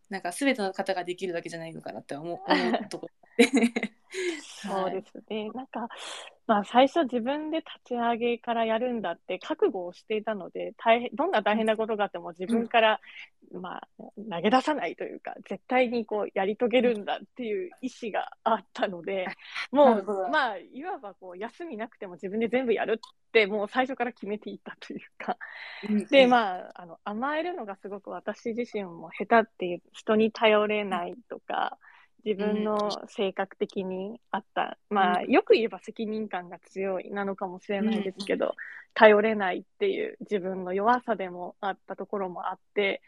[0.10, 3.46] なんか全ての方ができるだけじゃないのかなって思う思うところ
[4.42, 5.50] そうですね。
[5.50, 5.90] なんか、
[6.46, 13.00] まあ、最初自分で立ち上げからやるんだって覚悟をしていたので、大変、どんな大変なことがあっても自分から、
[13.52, 19.26] うん、まあ、投げ出さないというか、絶対にこう、やり遂げるんだっていう意志があったので、
[19.72, 25.38] もう、まあ、いわばこう、休みなくても自分で全部やるって、もう最初から決めていたというか、
[26.10, 31.78] で、まあ、あの、甘えるのがすごく私自身も下手っていう、人に頼れないとか、
[32.26, 38.56] 自分の性格的にあった、まあ、よく言えば責任感が強いなのかもしれないですけど、
[38.94, 43.02] 頼れないっていう自分の弱さでもあったところもあって、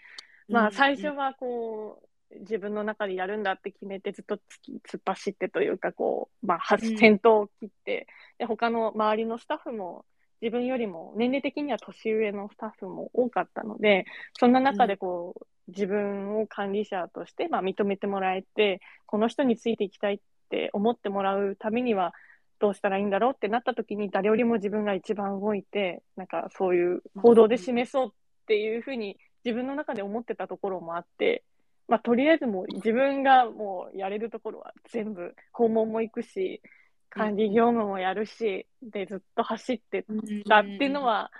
[0.49, 10.05] まあ、最初はこう、自分の中でやるんだって決めてずっと突き突っ走ってというか、こう、まあ、先頭を切って、で、他の周りのスタッフも
[10.45, 14.05] 自分よりも年齢的には年上のスタッフも多かったので、
[14.37, 20.19] そんな中でこう、自分を管理者として、まあ、認めてもらえて、この人についていきたいっ
[20.51, 22.13] て思ってもらうためには、
[22.59, 28.09] どうしたらいいんだろうってなった時に、誰よりも自分が一番動いて、なんかそういう行動で示そうっ
[28.45, 31.43] ていうふうに自分の中で思ってたところもあって、
[31.87, 36.61] まあ、とりあえずもう自分がもうやれるところは全部、訪問も行くし、
[37.09, 40.05] 管理業務もやるし、で、ずっと走って
[40.47, 41.31] たっていうのは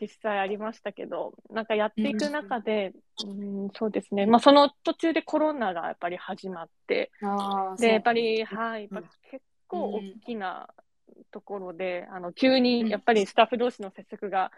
[0.00, 2.92] 実際ありましたけど、なんかやっていく中で、
[3.24, 7.10] うん、そうですね、まあ、その途中でコロナがやっぱり始まって、
[7.78, 10.68] で、やっぱり、はい、やっぱうん結構大きな
[11.30, 14.50] ところで、あの、急にやっぱりスタッフ同士の接触が、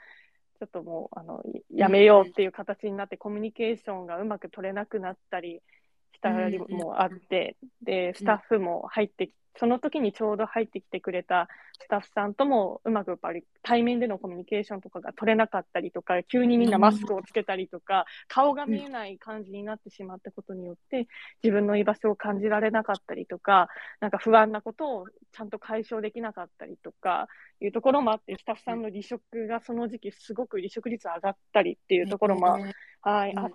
[0.58, 1.42] ちょっともう、あの、
[1.74, 5.60] やめようっていう形になって、コミュニケーションがうまく取れなくなったり
[6.16, 11.48] したりもあって、で、スタッフも入ってきその時にちょうど入ってきてくれた
[11.80, 21.06] スタッフさんともうまくやっぱり対面でのコミュニケーションとかが取れなかったりとか、急にみんなマスクをつけたりとか、顔が見えない感じになってしまったことによって、
[21.42, 23.68] 自分の居場所を感じられなかったりとか、
[24.00, 27.28] なんか不安なことをちゃんと解消できなかったりとか、
[27.60, 33.38] いうところもあって、スタッフさんの離職がその時期すごく離職率上がったりっていうところも、ねはい、うん。
[33.38, 33.50] あ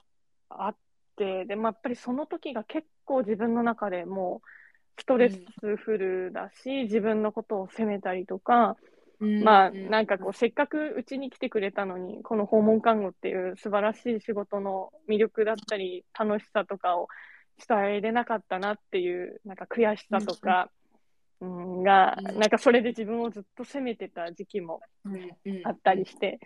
[0.50, 0.76] あっ
[1.16, 5.40] て、で、まあ、やっぱりその時が結構自分の中でもう、ストレス
[5.78, 8.78] フルだし、自分のことを責めたりとか、
[9.20, 17.08] まあ、なんかこう、せっかくうちに来てくれたのに、この訪問看護っていう素晴らしい仕事の魅力だったり、楽しさとかを
[17.68, 20.72] 伝えれなかったなっていう、なんか悔しさとか、
[21.40, 26.40] うん、が、うんなんかそれで自分をずっと責めてた時期もうんうんあったりして、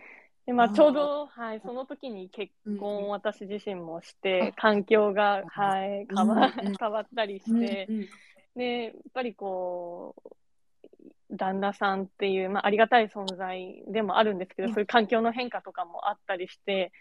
[0.46, 8.08] で、まあ、ちょうど、はい、その時に結うん婚を私自身もして、環境が、はい、変わ 変わったりうんして、うん
[8.56, 14.74] で、やっぱりこう、旦那さんっていう、まあ、ありがたい存在でもあるんですけど、うん。
[14.74, 16.92] そういう環境の変化とかもあったりして、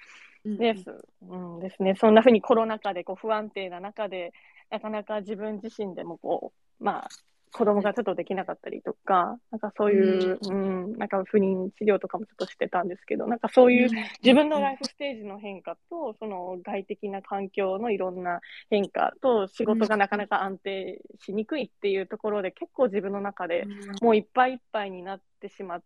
[0.43, 4.33] うんです、うんですね、そんなふうにコロナ禍でこう不安定な中で、
[4.69, 7.09] なかなか自分自身でもこう、まあ、
[7.57, 13.89] 子供がちょっとできなかったりとか、なんかそういう、うん、なんか不妊治療とかもちょっとしてたんですけど、なんかそういう
[14.21, 23.63] 自分のライフステージの変化と、その外的な環境のいろんな変化と、仕事がなかなか安定しにくいっていうところで、結構自分の中で
[24.01, 25.83] もういっぱいいっぱいになってしまっ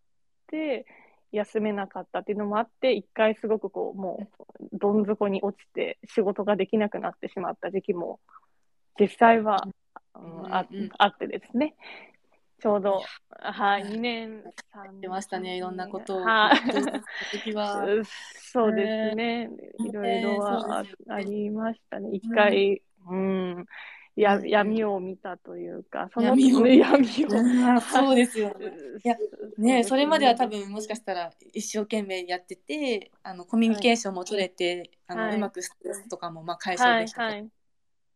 [0.48, 0.88] て、
[1.32, 4.28] 休めなかったっていうのもあって、一回すごくこう、も
[4.60, 8.20] う、どん底に落ちて、仕事ができなくなってしまった時期も、
[9.00, 9.72] 実際は、うん
[10.14, 10.90] あうんうん。
[10.98, 11.76] あってですね。
[12.62, 13.02] ちょうど、
[13.40, 14.44] はい、2年、
[14.74, 16.22] 3出ましたねいろんなことを。
[16.22, 16.60] はい。
[18.52, 19.50] そうですね。
[19.80, 22.10] いろいろはありましたね。
[22.12, 23.68] 一回、うん、
[24.16, 24.50] やうん。
[24.50, 27.30] 闇を見たというか、その闇を闇を。
[27.30, 27.42] う
[27.78, 28.66] んそうですよね。
[29.04, 29.16] いや
[29.58, 35.36] ねそれまでは多分、分もしかしたら一生懸命やっててあのコミュニケーションも取れて、あのはい。
[35.38, 37.50] うまくストレスとかもまあ解消はい、できたとはい、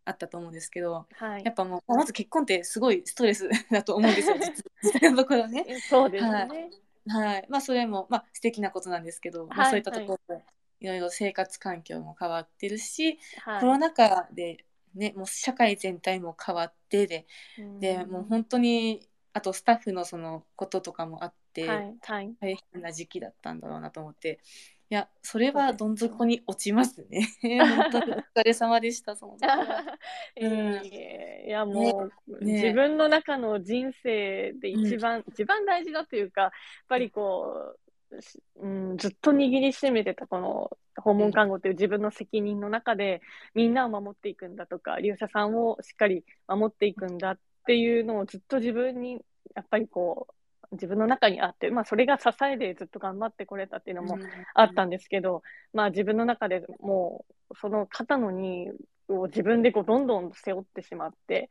[0.06, 1.54] あったと思うんですけど、はいやっ。
[1.54, 5.80] ぱもうまず結婚ってすごいストレス だと思うんですよ 実実際のところね。
[5.90, 6.70] そうですはね。
[7.08, 10.44] はい、まあそれもまあ素敵なことなんですけど、まあ、はいそういったところで
[10.80, 17.26] いろいろ生活環境も変わってるし、はいコロナ禍でねもう社会全体も変わってで
[17.80, 22.36] でもう本当にあとスタッフのそのこととかもあって、はい、はい。
[22.40, 24.40] 大変な時期だったんだろうなと思って
[24.90, 27.28] いやそれはどん底に落ちますね。
[27.42, 29.98] 本当にお疲れ様でしたその時は。
[30.38, 36.52] いえいやもう、ね自分の中の人生で一番、一番大事だというか、やっ
[36.88, 37.76] ぱりこ
[38.12, 43.22] う、しうん、ずっと握りしめてたこの訪問看護という自分の責任の中で、
[43.56, 49.24] みんなを守っていくんだとか、利用者さんをしっかり守っていくんだっていうのをずっと自分に、
[49.56, 50.34] やっぱりこう、
[50.74, 54.18] 自分の中にあって、まあそれが支えでずっと頑張ってこれたっていうのも
[54.54, 58.70] あったんですけど、まあ自分の中でもう、その肩の荷
[59.08, 61.50] を自分でこうどんどん背負ってしまって、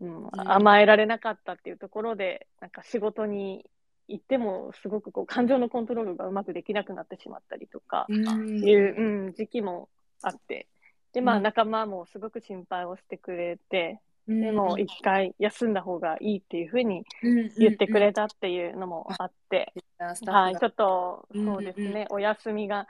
[0.00, 3.66] うん、甘えられなかったっていうところで、なんか仕事に
[4.08, 8.64] 行ってもすごくこう感情のコントロールがうまくできなくなってしまったりとか、うん。
[8.64, 9.88] いう、うん、時期も
[10.22, 10.68] あって、
[11.12, 11.42] で、まあうん。
[11.42, 22.86] 仲間もすごく心配をしてくれて、うんでも一回休んだ方がいいっていうふうにうん言ってくれたっていうのもあって、はい、ちょっと、うんそうですね、お休みが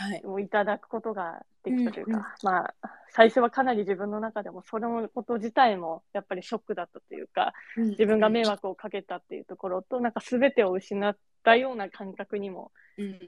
[0.00, 0.22] はい。
[0.24, 2.74] をいただくことができたというか、まあ、
[3.10, 12.70] 最初はかなり自分の中でも、そのこと自体もやっぱりショックだったというか、自分が迷惑をかけたっていうところと、なんか全てを失ったような感覚にも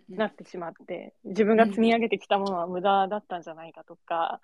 [0.08, 4.40] なってしまって、自分が積み上げてきたものは無駄だったんじゃないかとか、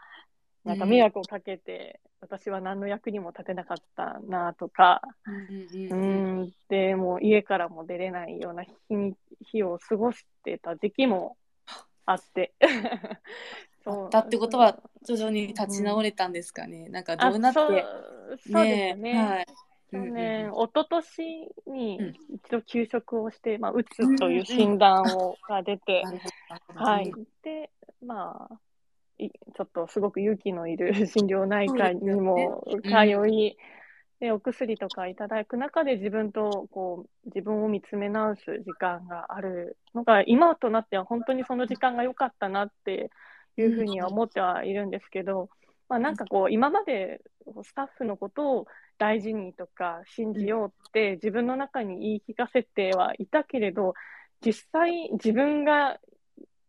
[0.67, 5.01] なんか迷惑をかけて、私は何の役にも立てなかったなとか、
[5.89, 9.15] うんうんで、もう家からも出れないような日に
[9.53, 11.37] 日を過ごしてた時期も
[12.05, 12.53] あって。
[13.89, 16.89] あったってことは徐々に立ち直れたんですかね。
[16.89, 19.15] なんかどあうなってそうそうですね。
[19.15, 19.47] はい。
[19.93, 21.23] 去うんうん年、一昨年
[21.69, 26.05] にうん一度休職をして、まあ、うつという診断をが出て、
[26.75, 27.13] はい。
[27.43, 27.71] で、
[28.05, 28.66] まあ、い
[29.19, 33.57] ちょっとすごく勇気のいる 心療内科にも通い、
[34.21, 43.11] で、お薬とかいただく中で自分と、こう、自分を見つめ直す時間があるのが、今となっては本当にその時間が良かったなって
[43.59, 45.51] いうふうには思ってはいるんですけど、
[45.89, 47.21] まあなんかこう、今まで
[47.63, 48.67] スタッフのことを
[48.99, 53.93] 大事にとか信じようって自分の中に言い聞かせてはいたけれど、
[54.41, 55.99] 実際自分が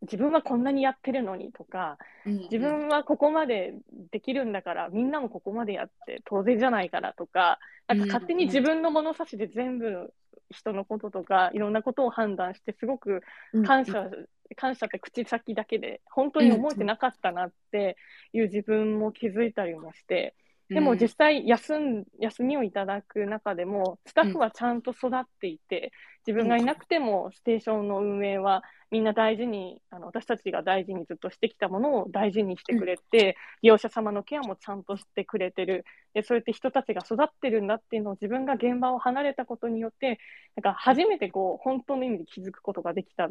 [0.03, 2.39] 自分はこんなにやってるのにとか、うんうん。
[2.43, 3.73] 自分はここまで
[4.12, 10.13] できるんだから、みんなもここまでやって当然じゃないからとか、なんか勝手に自分の物差しで全部
[10.51, 13.21] 人のこととか、いろんなことを判断して、すごく
[13.65, 14.10] 感謝、
[14.55, 17.97] 感謝って口先だけで、本当に思えてなかったなって
[18.33, 20.36] いう自分も気づいたりもして、
[20.69, 25.91] でも実際休ん、休みをいただく中でも、スタッフはちゃんと育っていて、
[26.25, 35.86] 自分がいなくてもステーションの運営はみんな大事に、あの私たちが大事にずっとしてきたものを大事にしてくれて、利用者様のケアもちゃんとしてくれてる。
[36.13, 40.19] で、そうやって人たちが育ってるんだっていうのを自分が現場を離れたことによって、
[40.56, 43.30] なんか初めてこう、本当の意味で気づくことができた。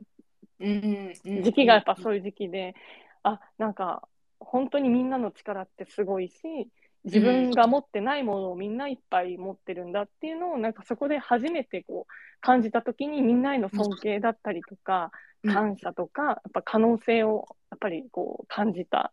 [1.42, 2.74] 時期がやっぱそういう時期で、
[3.22, 4.08] あ、なんか
[4.40, 6.68] 本当にみんなの力ってすごいし、
[7.06, 15.12] 自分が持ってないものをみんないっぱい持ってるんだっていうのをなんかそこで初めてこう感じた時にみんなへの尊敬だったりとか
[15.46, 19.12] 感謝とかやっぱ可能性をやっぱりこう感じた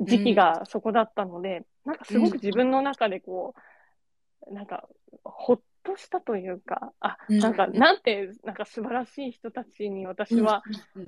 [0.00, 3.54] 時期がそこだったのでなんかすごく自分の中でこ
[4.46, 4.88] うなんか
[5.24, 10.62] ほっとしたというかあなんかなんてなんか素晴らしい人たちに私は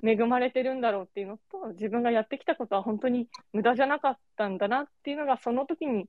[0.04, 6.06] 恵まれてるんだろうっていうのと自分がやってきたことは本当に無駄じゃなかったんだなっていうのがその時に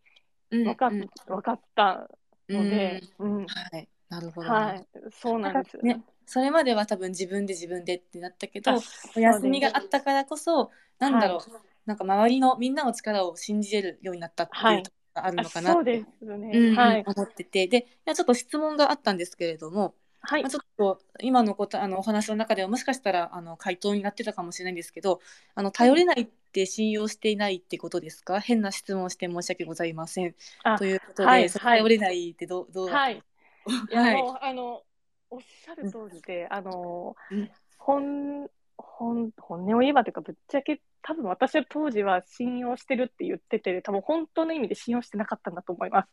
[0.51, 1.07] 分か,、分
[1.41, 2.09] かった
[2.49, 3.45] ので、うん。
[3.45, 5.77] はい、なるほど、はい、そうなんです。
[5.77, 6.01] ね。
[6.25, 8.71] それまでは多分自分で自分でってなったけど、
[9.15, 14.83] お休みがあったからこそ、なんだろう、はい、なんか周りのみんなの力を信じれるようになったっていう
[15.25, 25.21] あるのかなって、そうですね、うんはい、思ってて、で、いやちょっと質問があったんですけれども、はい、まあ、ちょっと今のことあのお話の中ではもしかしたらあの回答になってたかもしれないんですけど
[25.55, 28.39] あの頼れないって信用していないってことですか？
[28.39, 30.35] 変な質問をして申し訳ございません。
[30.77, 32.89] ということで、はい、頼れないってどどう？
[32.89, 34.81] はい、いや、もうあの
[35.29, 46.09] おっしゃる通りで、あの、うん、本本本音を言えばというかぶっちゃけ多分私は当時は信用してるって言ってて多分本当の意味で信用してなかったんだと思います。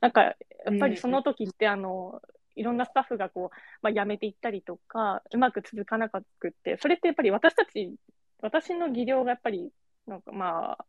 [0.00, 0.34] なんかやっ
[0.80, 2.22] ぱりその時って、うん、あの
[2.56, 6.22] いろんなスタッフがこう、まあ、辞めていったりとか、うまく続かなくっ
[6.64, 7.94] て、それってやっぱり私たち、
[8.40, 9.70] 私の技量がやっぱり、
[10.06, 10.84] なんかまあ、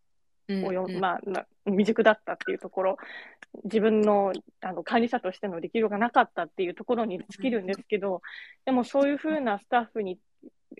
[0.47, 1.19] うんうん、まあ、
[1.65, 2.97] 未熟だったっていうところ、
[3.65, 8.21] 自分のあの管理者としての力量がなかったっていうところに尽きるんですけど、
[8.65, 10.17] でもそういうふうなスタッフに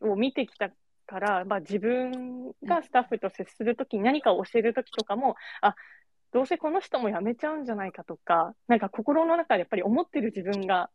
[0.02, 0.72] を見てきた
[1.10, 5.76] から、まあ、自分がスタッフと接するときに何かを教えるときとかも、あ
[6.32, 10.92] どうせこの人も辞めちゃうんじゃないかとか、なんか心の中でやっぱり思ってる自分が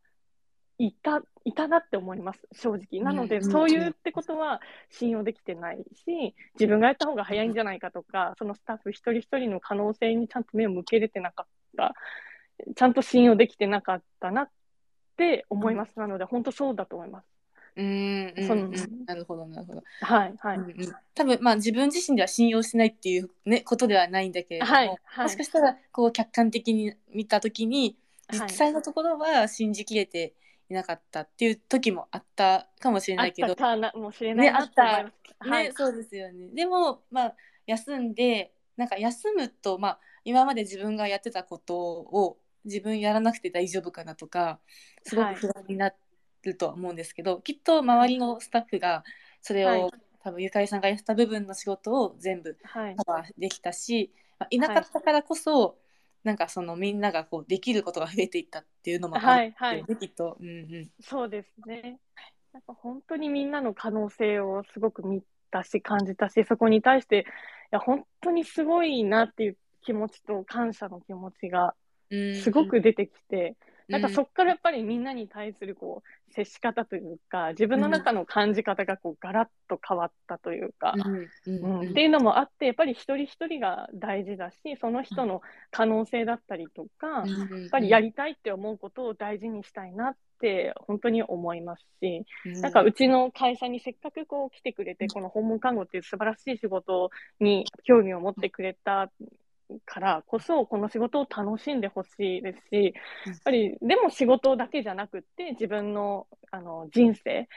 [0.77, 3.03] いた、いたなって思います、正直。
[3.03, 11.93] なので、そういうってことは信用できてないし、自分がやった方が早いんじゃないかとか、そのスタッフ一人一人の可能性にちゃんと目を向けれてなかった、
[12.73, 14.49] ちゃんと信用できてなかったなっ
[15.17, 15.99] て思います。
[15.99, 17.34] なので、本当そうだと思います。
[17.77, 18.71] うんうん、うん、
[19.05, 19.83] なるほどなるほど。
[20.01, 20.57] はいはい。
[20.57, 27.97] うんうん、多分まあ自分自身では信用しないっていうねことではないんだけれども、はいはい、もしかしたらこう客観的に見た時に
[28.31, 30.33] 実際のところは信じきれて
[30.69, 35.11] いなかったっていう時もあったかもしれないけど、あったなもしれないなって思いま
[35.43, 35.49] す。
[35.49, 36.47] ね、はい、そうですよね。
[36.53, 37.35] でもまあ
[37.67, 44.59] 休んでなんか休むとまあ今まで自分がやってたことを自分やらなくて大丈夫かなとか
[45.03, 46.04] すごく不安になって。
[46.45, 49.03] るとは思うんですけどきっと周りのスタッフが
[49.41, 49.91] それを、はい、
[50.23, 55.73] 多分ゆかりさんがやった部分の仕事を全部カバーできたし、はい、いなかったからこそ、はい、
[56.23, 61.99] なんかそのみんながこうできることが増えていったっていうのもあるはいはい、きっと、うんうん、そうですね。
[62.55, 65.21] なんか本当にみんなの可能性をすごく見
[65.51, 67.23] たし、感じたし、そこに対して、い
[67.71, 71.75] や、本当にすごいなっていう気持ちと感謝の気持ちが
[72.41, 73.57] すごく出てきて、
[73.89, 80.93] なんかそこからやっぱりみんなに対するこう接し方というか、自分の中の感じ方がこうガラッと変わったというか、
[81.45, 81.89] うん。
[81.89, 87.25] っていうのもあって、やっぱり一人一人が大事だし、その人の可能性だったりとか、やっ
[87.71, 92.25] ぱりやりたいって思うことを大事にしたいなって本当に思いますし、
[92.61, 97.09] なんかうちの会社にせっかくこう来てくれて、この訪問看護っていう素晴らしい仕事
[97.39, 99.09] に興味を持ってくれた
[99.85, 102.93] からこそ、この仕事を楽しんでほしいですし、
[103.25, 107.47] やっぱり、でも仕事だけじゃなくって、自分のあの人生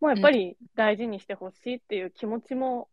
[0.00, 2.88] もやっぱり大事にしてほしいっていう気持ちも、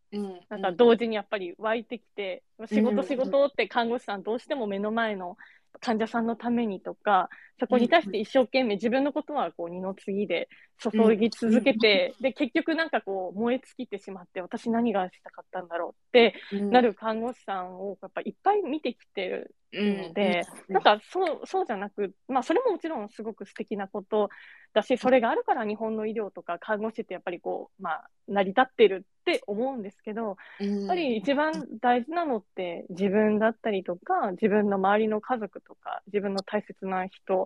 [0.50, 5.38] なんか同時にやっぱり湧いてきて、仕事仕事って看護師さんどうしても目の前の
[5.80, 24.30] 患者さんのためにとか、そこに対して一生懸命自分のことはこう二の次で注ぎ続けて、で、結局なんかこう燃え尽きてしまって、私何がしたかったんだろうってなる看護師さんをやっぱいっぱい見てきてるので、なんかそう、そうじゃなく、まあそれももちろんすごく素敵なこと
[24.74, 37.45] だし、それがあるから日本の医療とか看護師ってやっぱりこう、まあ成り立ってるって思うんですけど、やっぱり一番大事なのって自分だったりとか、自分の周りの家族とか、自分の大切な人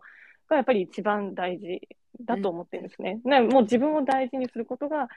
[0.50, 1.82] がやっぱり一番大事
[2.22, 3.22] だと思ってるんですね。
[3.24, 5.08] ねもう自分を大事にすることが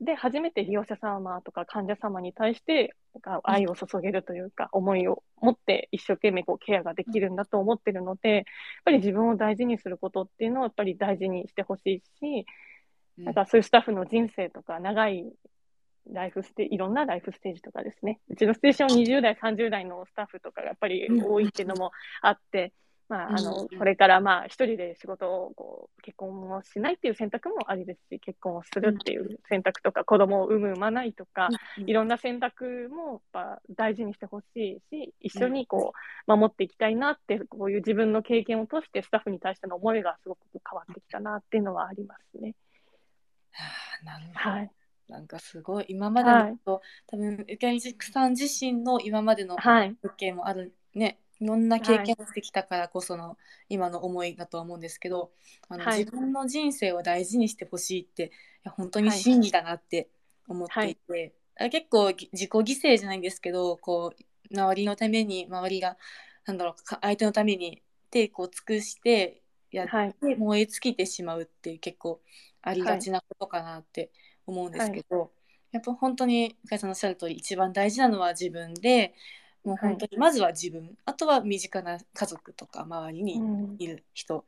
[0.00, 2.94] で、初めて利用者様とか患者様に対して
[3.42, 8.44] 愛を注げるというか、思いを持って一生懸命こうケアができるんだと思ってるので、やっ
[8.84, 12.46] ぱり自分を大事にすることっていうのをやっぱり大事にしてほしいし、
[13.18, 15.32] なんかそういうスタッフの人生とか、長い
[16.10, 21.90] ライフステいろんなライフステージとかですね、うちのステーション20代、30代のスタッフとかがやっぱり多いっていうのも
[22.22, 22.72] あって、
[23.08, 35.92] まあ、あの、これからまあ、一人で仕事を、こう、結婚をしないっていう選択もありですし、結婚をするっていう選択とか、子供を産む、産まないとか、いろんな選択も、やっぱ大事にしてほしいし、一緒にこ
[36.26, 42.54] う、守っていきたいなって、こういう自分の経験を通して、スタッフに対しての思いがすごく変わってきたなっていうのはありますね。
[43.52, 43.64] は
[44.00, 44.38] あ、なるほど。
[44.38, 44.70] はい。
[45.08, 53.36] なんかすごい今までのと、はい、多分ゆかりさん自身の今までの物件もあるね、いろんな経験をしてきたからこその
[53.68, 55.32] 今の思いだとは思うんですけど、
[55.68, 58.28] あの、はい、自分の人生を大事にしてほしいってい
[58.62, 60.08] や本当に真理だなって
[60.46, 65.96] 思っていて、はい、結構自己犠牲じゃないんですけどこう周りのために周りが
[66.46, 67.82] なんだろう相手のために
[68.12, 72.20] 手こう尽くしてやって燃え尽きてしまうっていう結構
[72.62, 74.12] ありがちなことかなって
[74.46, 75.32] 思うんですけど、
[75.72, 79.14] やっぱ本当に深井さんのおっしゃる通り一番大事なのは自分で
[79.64, 83.40] もう本当にまずは自分、はい、あとは身近な家族とか周りに
[83.78, 84.42] いる人、うん、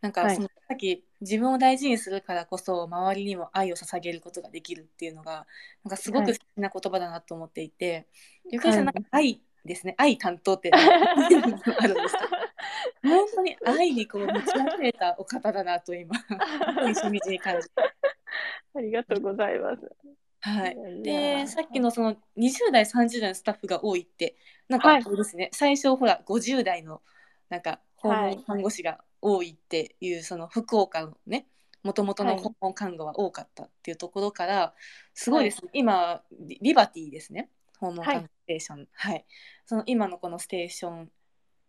[0.00, 5.46] なんかその、さっき自分を大事にするからこそ周りにも愛を捧げることができるっていうのが
[5.84, 8.06] なんかすごく素敵な言葉だなと思っていて、
[8.50, 9.94] ゆかりさんなんか愛ですね。
[9.98, 10.76] 愛担当ってあ
[11.28, 12.28] るんですか？
[13.02, 16.24] 本当に愛にこう満ち溢れたお方だなと今し
[17.10, 17.68] みじみ感じ
[18.74, 19.82] ありがとうございます。
[20.44, 24.36] はい、でさっきのその20代30代のスタッフが多いって
[24.68, 27.00] なんかそうですね、はい、最初ほら50代の
[27.48, 31.46] なんか訪問看護師が多いっていう、その福岡のね
[31.84, 34.74] もともとの訪問看護は多かったっていうところから、
[35.14, 36.22] すごいですね、今
[36.60, 37.48] リバティですね。
[37.78, 39.24] 訪問看護ステーション、はい、
[39.66, 41.10] その今のこのステーション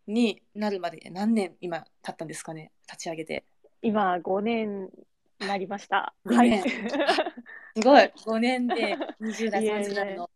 [0.07, 2.71] になるまで何年今経ったんですかね。
[2.87, 3.45] 立ち上げて。
[3.81, 4.89] 今5年
[5.47, 6.13] なりました。
[6.25, 6.61] はい。
[7.75, 8.11] すごい。
[8.25, 10.29] 5年で20代30代の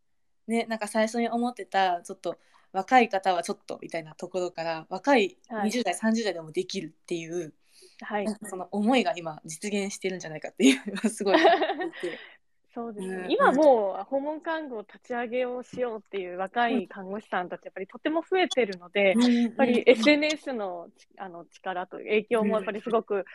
[0.47, 2.37] ねなんか最初に思ってたちょっと
[2.71, 7.53] 若い方はちょっとみたいなところから若い20代、はい、30代でもできるっていう、
[8.01, 11.37] はい、その思いが今実現してるんじゃないかっていうすごい
[12.77, 23.25] そうですね、うん、今もう訪問看護立ち上げをしようっていう若い看護師さんたちやっぱりとても増えてるので、うん、やっぱり SNS のあの力と影響もやっぱりすごく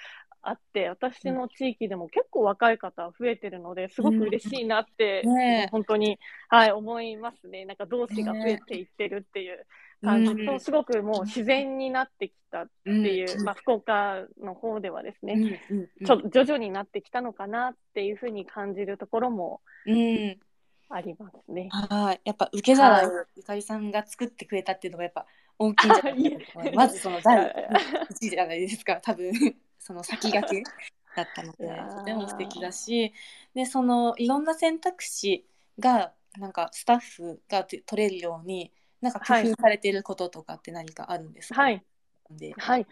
[0.43, 6.19] あって、私の地域でも結構若い方増えてるので、すごく嬉しいなって、ね、本当に、
[6.49, 7.65] はい、思いますね。
[7.65, 9.67] なんか同志が増えていってるっていう
[10.03, 15.61] 感じと、すごくもう自然になってきたっていう、まあ、福岡の方ではですね、
[16.05, 19.61] ちょ徐々になってきたのかなっていうふうに感じるところも、
[20.89, 21.69] ありますね。
[21.71, 25.27] はい、やっぱ受け皿をゆかりさんが作ってくれたっていうのがやっぱ
[25.59, 26.61] 大きいんじゃないですか。
[26.75, 27.55] まずその第
[28.11, 29.33] 一じゃないですか、多分。
[29.79, 30.71] その先駆け
[31.17, 31.69] だったので。
[31.97, 33.13] とても素敵だし。
[33.55, 35.47] でそのいろんな選択肢
[35.79, 38.71] がなんかスタッフが取れるように
[39.03, 41.85] なんか工夫されていることとかって何かあるんですか、はい、
[42.57, 42.87] はい、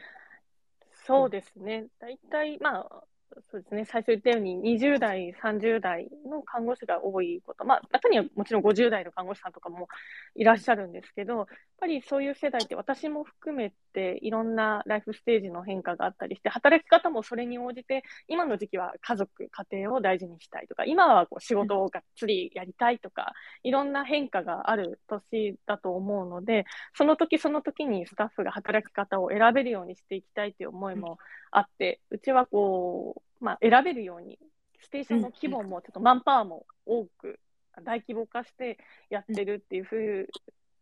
[1.06, 1.86] そうですね。
[2.00, 3.04] 大体まあ
[3.52, 9.88] そうですね、最初言ったように20代、30代の看護師が多いこと、まあ、中にはもちろん50代の看護師さんとかも
[10.36, 11.46] いらっしゃるんですけど、やっ
[11.80, 23.32] ぱりそういう世代って私も含めていろんなライフステージの変化があったりして、働き方もそれに応じて、今の時期は家族、家庭を大事にしたいとか、今はこう仕事をがっつりやりたいとか、
[23.64, 31.18] いろんな変化がある年だと思うので、その時その時にスタッフが働き方を選べるようにしていきたいという思いも
[31.50, 34.38] あって、うちはこう、まあ、選べるように、
[34.80, 37.38] ステーションの規模もちょっとマンパワーも多く、
[37.84, 38.78] 大規模化して
[39.08, 40.28] やってるっていうふう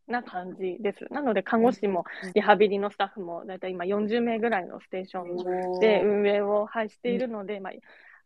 [0.07, 1.07] な感じです。
[1.13, 2.05] なので、看護師も
[2.35, 7.73] リハビリのスタッフもだいたい今40名ぐらいのステーションで運営を、はい、しているので、まあ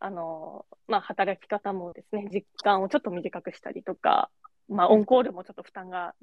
[0.05, 4.31] あのまあ、働き方もですね、実感をちょっと短くしたりとか、
[4.73, 6.15] まあ、オンコールもちょっと負担が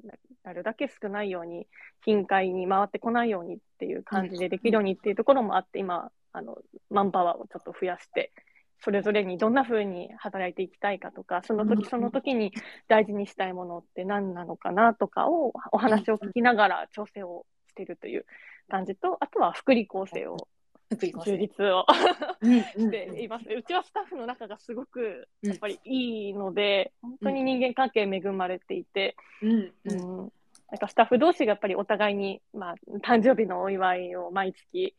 [0.44, 1.66] なるだけ少ないように、
[2.04, 6.58] 頻回に回ってこないようにっていう感じでできるようにっていうところもあって、今、あの、
[6.90, 8.32] マンパワーをちょっと増やして、
[8.82, 12.52] それぞれにどんな風に働いていきたいかとか、その時その時に
[12.88, 18.24] 大事にしたいものって何なのかなとかをお話を聞きながら調整をしているという
[18.70, 20.48] 感じと、あとは福利厚生を
[20.96, 21.86] 充実を。
[22.42, 23.44] しています。
[23.48, 30.32] うちはスタッフの中がすごくやっぱりいいので、本当に人間関係恵まれていて、うん。
[30.70, 32.74] なんかスタッフ同士がやっぱりお互いに、まあ、
[33.04, 34.94] 誕生日のお祝いを毎月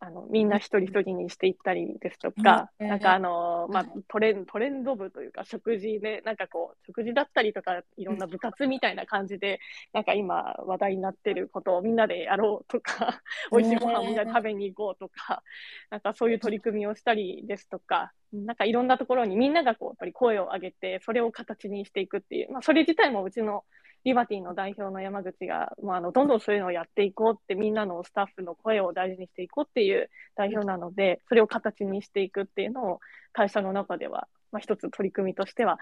[0.00, 9.60] あのみんな一人一人にしていったりですとか、うん、なんかあの、まあ、トレントレンド部というか食事でなんかこう食事だったりとかいろんな部活みたいな感じで、
[9.92, 15.42] なんか今話題になってることをみんなでやろうとか美味しいご飯みんなで食べに行こうとか、
[15.90, 23.64] なんかそういう取り組みをしたりですとかなんかいろんなところにみんながこうやっぱり声を上げてそれを形にしていくっていう、まあ、それ自体もうちの
[24.04, 33.00] リバティの代表の山口が、まあ、あのどんどんそういうのをやっていこうってみんなのスタッフの声を大事にしていこうっていう代表なのでそれを形にしていくっていうのを
[33.32, 35.78] 会社の中では、まあ、一つ取り組みとしては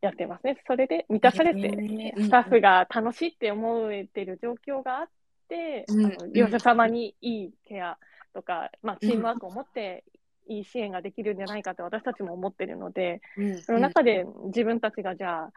[0.00, 0.62] やってますね。
[0.66, 5.06] それで満たされて、スタッフが楽しいって思えてる状況があっ
[5.48, 7.98] て、あの利用者様にいいケア
[8.32, 10.04] とか、まあ、チームワークを持って
[10.46, 13.20] いい支援ができるんじゃないかって私たちも思ってるので、
[13.62, 15.52] その中で自分たちがじゃあ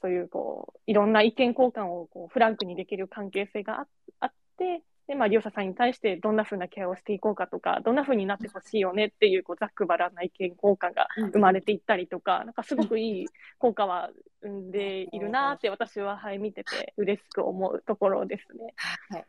[0.00, 3.86] そういうこういろんな意見交換をこうフランクにできる関係性が
[4.20, 13.26] あってで、まあ、利用者さんに対してどんなふうなケアをしていこうかとかどんなふうになってほしいよねっていうこうざっくばらんな意見交換が生まれていったりとか、なんかすごくいい
[13.58, 14.10] 効果は
[14.42, 18.74] 生んでいるなって 私は、はい、見てて嬉しく思うところですね。
[18.76, 19.24] はい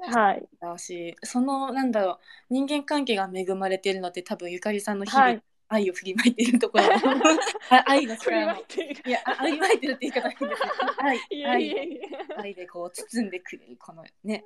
[0.00, 0.48] はい。
[1.24, 2.18] その、なんだろう、
[2.50, 6.84] 人間関係が恵まれているのって多分ゆかりさんの日々、はい愛を振りまいているところ。
[7.86, 10.62] 愛の力いや振りまいてるって言い方変です
[10.98, 11.46] 愛。
[11.46, 12.00] 愛。
[12.36, 14.44] 愛でこう包んでくれるこのね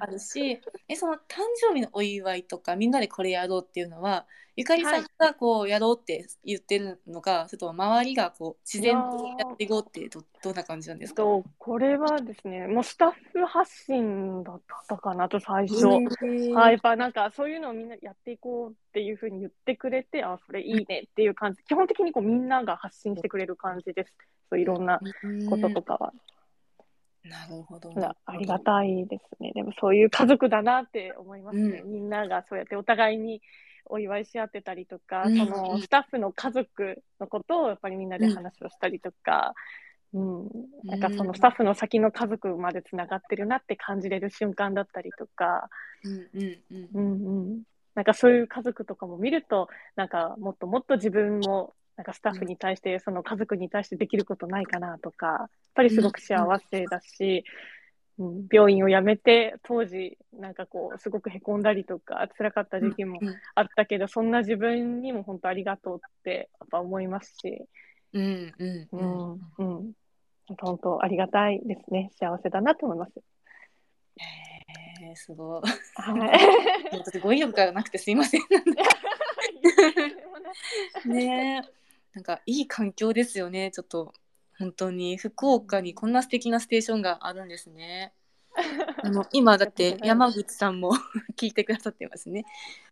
[0.00, 11.22] あるし えその誕生日のお祝いとかみんなでこれやろうっていうのはゆかりさんがこうやろうって言ってるのか、はい、それと周りがこう自然とやっていこうってどどんな感じなんですか？
[11.58, 21.62] これはですねもうスタッフ発信だったかなと最初、はい、やっぱなんかそういうのをみんなやっていこうっていうふうに言ってくれてあそれいいねっていう感じ。
[21.64, 24.12] 基本的にこうみんなが発信してくれる感じです。
[24.50, 25.00] そういろんな
[25.48, 26.12] こととかは。
[27.24, 27.92] なるほど。
[28.26, 29.52] ありがたいですね。
[29.54, 31.82] でもそういう家族だなって思いますね。
[31.84, 33.40] うん、みんながそうやってお互いに
[33.86, 39.54] お祝いし合ってたりとか、うん、そのスタッフの家族のことをやっぱりみんなで話をしたりとか、
[40.12, 40.50] うん、うん、
[40.84, 45.68] なんかそのスタッフの先の家族までつながってるなって感じれる瞬間だったりとか、
[46.04, 46.88] うんうんうん。
[46.92, 47.62] うんうん、
[47.94, 57.44] なんかそういう家族とかも見ると、なんかもっともっと自分もなんかスタッフに対して、その家族に対してできることないかなとか、やっぱりすごく幸せだし、
[58.18, 63.18] うん、病院を辞めて当時なんかこうすごくへこんだりとか辛かった時期も
[63.54, 67.62] あったけど、うん、そんな自分にも本当ありがとうってやっぱ思いますし、
[68.12, 68.52] うん。
[68.58, 68.88] うん。
[68.92, 69.32] うん。
[69.58, 69.92] うん、
[70.60, 72.10] 本当ありがたいですね。
[72.18, 73.12] 幸せだなと思います。
[74.18, 75.62] えー、すごい。
[75.94, 76.34] は
[77.14, 77.20] い。
[77.20, 78.42] 語彙力がなくてすいません。
[81.06, 81.62] ね
[82.14, 84.12] なんかいい環境ですよねちょっと
[84.58, 88.12] 本当に福岡にこんな素敵なステーションがあるんですね。
[89.02, 90.92] あの今だって山口さんも
[91.36, 92.44] 聞いてくださってますね。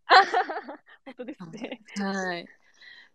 [1.05, 1.81] 本当ですね。
[1.97, 2.47] はい。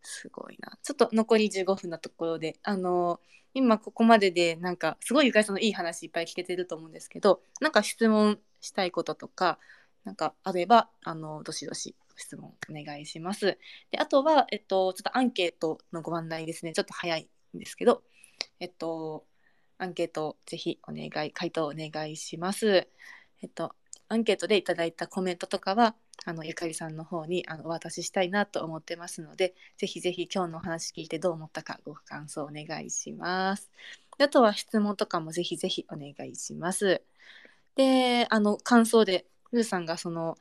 [0.01, 0.77] すごいな。
[0.83, 3.19] ちょっと残り15分のところで、あの
[3.53, 9.59] 今ここまででなんかすごいゆかりさんのいい話いっぱい聞けてると思うんですけど、なんか質問したいこととか
[10.03, 13.57] なんかあればあのどしどし質問お願いします。
[13.91, 16.73] であとはえっとちょっとアンケートのご案内ですね。
[16.73, 18.03] ちょっと早いんですけど。
[18.59, 19.25] えっと、
[19.77, 22.87] アンケートぜひお願い、回答お願いします。
[23.41, 23.75] えっと、
[24.07, 25.95] アンケートでいただいたコメントとかは、
[26.25, 33.69] あのゆかりさんの方にあのお渡ししたいなと思ってますのでぜひぜひ今日のお話聞いてどう思ったかご感想お願いします。
[34.17, 37.01] あとは質問とかもぜひぜひお願いします。
[37.75, 40.37] であの感想でルーさんがその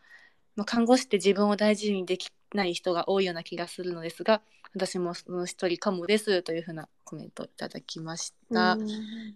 [0.57, 4.40] まあ看護師って自分を大事にできない人が多いような気がするのですが
[4.74, 8.74] 私もその一人かもですというふうなコメントいただきました。
[8.74, 8.90] うんうん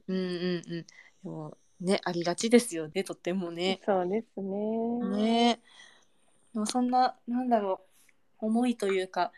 [0.09, 0.87] うんうん。
[1.23, 3.81] でもねありがちですよねとってもね。
[3.85, 4.99] そうですね。
[5.17, 5.61] ね
[6.55, 7.81] でもそんななんだろ
[8.41, 9.33] う思いというか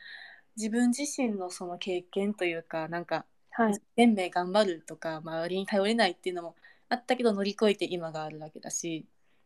[0.57, 3.83] 自分自身のその経験というかなんかはい。
[3.97, 6.55] 全命頑張るとか周りに頼れないっていうのも
[6.89, 9.05] あったけど乗り越えて今があるわけだし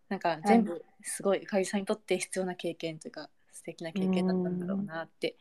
[0.09, 5.37] なんか全部すごいゆかりさんにとって必要な経験というか素敵な経験だったんだろうなって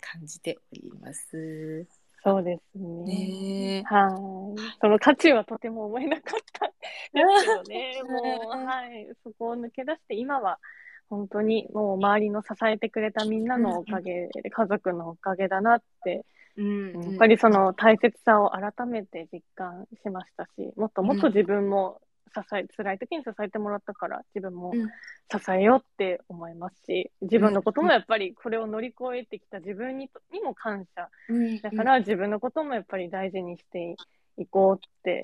[0.00, 1.86] 感じております。
[2.22, 3.82] そうですね。
[3.82, 4.78] ねはい。
[4.80, 6.66] その価値はとても思えなかった
[7.14, 8.02] ですけどね。
[8.02, 9.08] もう、はい。
[9.24, 10.58] そこを抜け出して、今は
[11.08, 16.24] 本当にもう周りの支えてくれたみんなのおかげで、家族のおかげだなって、
[16.56, 22.00] うんやっぱりその大切さを改めて実感しましたし、もっともっと自分も
[22.34, 24.88] 支え、辛い時に支えてもらったから、自分もうん。
[25.32, 31.08] 支えようって思いますし、自分のこともやっぱりこれを乗り越えてきた自分にとにも感謝。
[31.28, 31.60] うん。
[31.60, 33.96] だから自分のこともやっぱり大事にして
[34.38, 35.22] いこうって、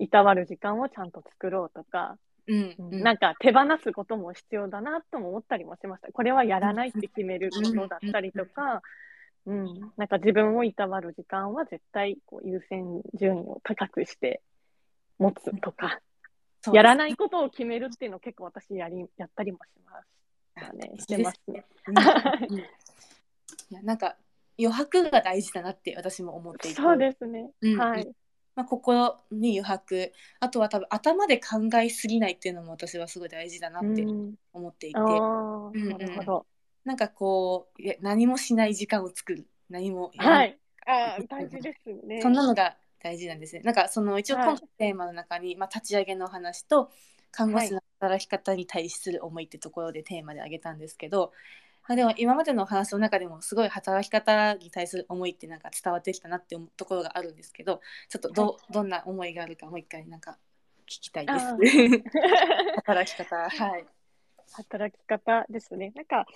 [0.00, 2.74] いたわる時間をちゃんと作ろうとか、うん。
[2.78, 6.12] うんなんか手放すことも必要だなとも思ったりもしました。
[6.12, 8.82] これはやらないって決めることだったりとか、
[9.46, 14.42] うん、なんか自分をいたわる時間は絶対こう優先順位を高くして
[15.18, 16.00] 持つとか、
[16.72, 20.00] やらないことを決めるっていうのを結構私やり、やったりもしま
[20.62, 20.92] したね。
[20.98, 21.64] してますね。
[21.86, 22.64] うんうん
[23.70, 24.16] いやなんか
[24.58, 27.50] 余白が大事だなって私も思っていてそうですね。
[27.60, 28.14] うんはい。
[28.54, 36.46] まあ、心に余白あとは多分頭で考えすぎないっていうのも私はすごい大事だなってうん、思っていて、ああ、うんなるほど。
[36.84, 40.58] なんかこう何もしない時間を作る何もはい。
[40.86, 42.20] ああ、 大事ですね。
[42.20, 43.60] そんなのが大事なんですね。
[43.62, 46.90] なんかその一応はい今回のテーマの中に、まあ、立ち上げの話と
[47.30, 51.32] 看護師の働き方に対する思いってところでテーマで挙げたんですけど、
[51.86, 60.38] まあ、でも今までの話の中でもすごい働き方に対する思いってなんか伝わってきたなって思うところがあるんですけどちょっとど,、どんな思いがあるかもう一回なんか
[60.86, 61.56] 聞きたいですあ。
[62.86, 63.86] 働き方はい。
[64.52, 65.92] 働き方ですね。
[65.94, 66.26] なんか、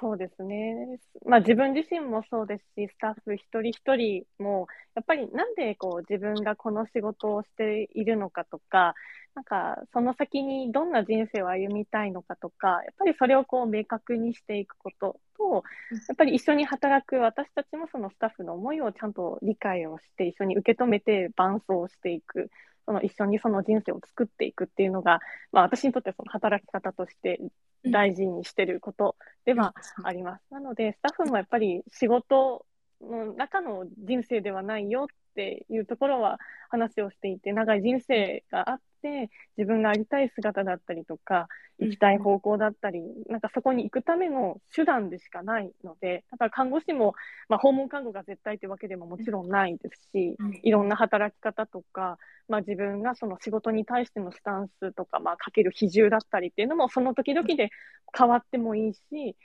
[0.00, 1.00] そうですね。
[1.26, 8.94] まあ自分自身もそうですし、スタッフ一人一人も、やっぱりなんでこう自分がこの仕事をしているのかとか、
[9.34, 15.64] なんかその先にどんな人生を歩みたいのかとか、やっぱりそれをこう明確にしていくことと、
[16.06, 22.50] やっぱり一緒に働く私たちもそのスタッフの思いをちゃんと理解をして、一緒に受け止めて伴走していく。
[22.88, 25.20] その一緒にその人生を作っていくっていうのが、
[25.52, 27.38] まあ私にとってその働き方として
[27.84, 30.44] 大事にしてることではあります。
[30.50, 32.64] なので、スタッフもやっぱり仕事
[33.00, 36.38] の中の人生ではないよっていうところは
[36.68, 47.14] 話をしていて、長い人生があって、自分がありたい姿だったりとか、行きたい方向だったり、なんかそこに行くための手段でしかないので、だから看護師も、
[47.48, 52.18] まあ、訪問看護が絶対ってわけでももちろんないですし、いろんな働き方とか、
[52.48, 57.70] まあ、自分がその仕事に対してのスタンスとか、まあ、かける比重だったりっていうのもその時々で
[58.16, 59.36] 変わってもいいし、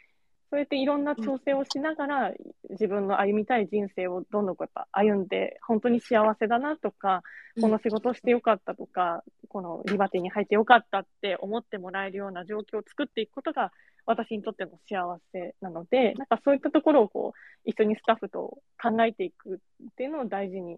[0.54, 2.32] そうやっていろんな調整をしながら、
[2.70, 7.24] 自分の歩みたい人生をどんどんこうやっぱ歩んで、本当に幸せだなとか、
[7.60, 13.72] この仕事をしてよかったとか、このリバティに入ってよかったって思ってもらえるような状況を作っていくことが、
[14.06, 20.78] 私にとっての幸せなので、なんかそういったところをこう、一緒にスタッフと考えていくっていうのを大事に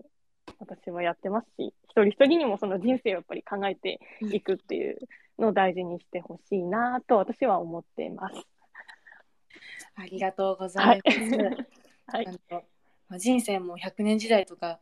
[0.58, 4.00] 私はやってますし、一人一人にもその人生をやっぱり考えて
[4.32, 5.00] いくっていう
[5.38, 8.55] のを大事にしてほしいなと私は思っています。
[9.96, 11.20] ありがとうございます。
[12.08, 12.28] はい
[13.20, 14.80] 人生も100年時代とか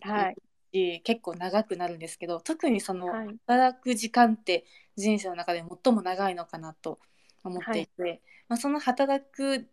[0.00, 0.36] はい。
[0.72, 3.38] し結構長くなるんですけど特にそのはい。
[3.46, 4.64] 働く時間って
[4.96, 6.98] 人生の中で最も長いのかなと
[7.44, 9.68] 思っていて、まあ、その働く、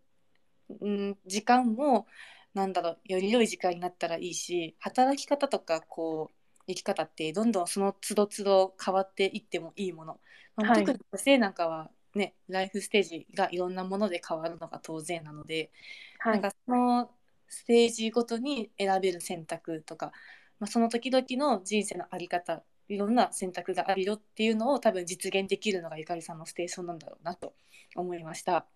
[0.80, 2.06] うん、時間も
[2.54, 6.36] なんだろうより良い時間になったらいいし働き方とかこう
[6.66, 10.20] 生き方ってどんどんその都度都度変わっていってもいいもの、
[10.56, 15.70] 特に女性なんかはねライフステージがいろんなもので変わるのが当然なので、
[16.18, 16.32] はい。
[16.34, 17.10] なんかその
[17.48, 20.12] ステージごとに選べる選択とか、
[20.58, 27.54] まあ、その時々の人生の在り方いろんな選択があるよっていうのを多分実現できるのがゆかりさんのステーションなんだろうなと
[27.94, 28.66] 思いました。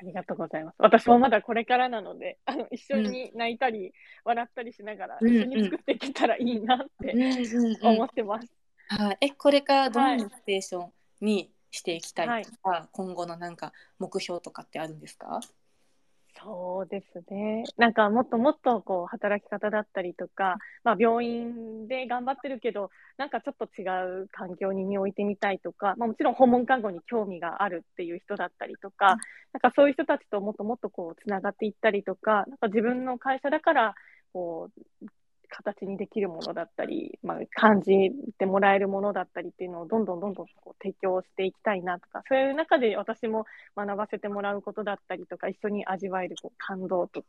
[0.00, 0.76] ありがとうございます。
[0.78, 3.92] 私もまだこれからなので、あの一緒に泣いたり、
[4.24, 8.48] 笑ったりしながら、うん一緒に作っていけたらいいなって思ってます。
[8.88, 15.40] はい、えこれからどんなステーションにしていきたいとか、はい、今後のなんか目標とかってあるんですか？
[16.42, 17.64] そうですね。
[17.76, 23.84] なんかもっともっとこう働き方だったりとか、まあ、病院で頑張ってるけど、なんかちょっと違
[24.22, 29.16] う環境に身を置いてみたいとか、まあ、もちろん訪問看護に興味があるっていう人だったりとか、
[29.52, 33.94] なんかそういう人たちともっともっとこうつながっていったりとか、なんか自分の会社だから
[34.32, 34.70] こ
[35.02, 35.06] う
[35.50, 37.92] 形にできるものだったり、まあ、感じ
[38.38, 43.44] てもらえるものだったりっていうのをどんどんどんどんこう提供していきたいなとかそういう中で私も
[43.76, 47.28] 学ばせてもらうことだったりとか一緒に味わえるこう感動とか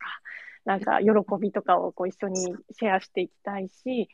[0.65, 1.09] なんか喜
[1.41, 2.41] びとかをこう一緒に
[2.71, 4.07] シェアしていきたいし、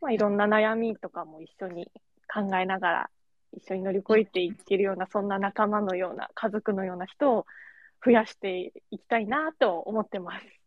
[0.00, 1.90] まあ、いろんな悩みとかも一緒に
[2.32, 3.10] 考えながら
[3.56, 7.46] 一緒に乗り越えていけるようなそんな仲間のような家族のような人を
[8.04, 10.63] 増やしていきたいなと思ってます。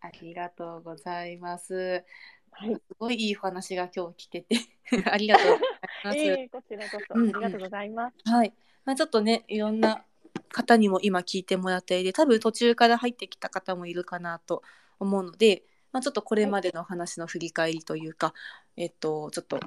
[0.00, 2.04] ありがとうございます。
[2.50, 4.56] はい、すごいいいお話が今日聞けて
[5.10, 5.68] ありがとうござい
[6.04, 6.18] ます。
[6.18, 8.14] えー、こちらこそ、ありがとうございます。
[8.26, 10.04] うんうん、はい、まあ、ちょっとね、いろんな
[10.50, 14.62] 方にも今聞いてもらっていて、多分途中から入ってきた方もいるかなと
[14.98, 15.62] 思うので、
[15.92, 18.34] まあ、ちょっとこれまでの話の振り返りというか、は
[18.76, 19.60] い、えっと、ちょっと。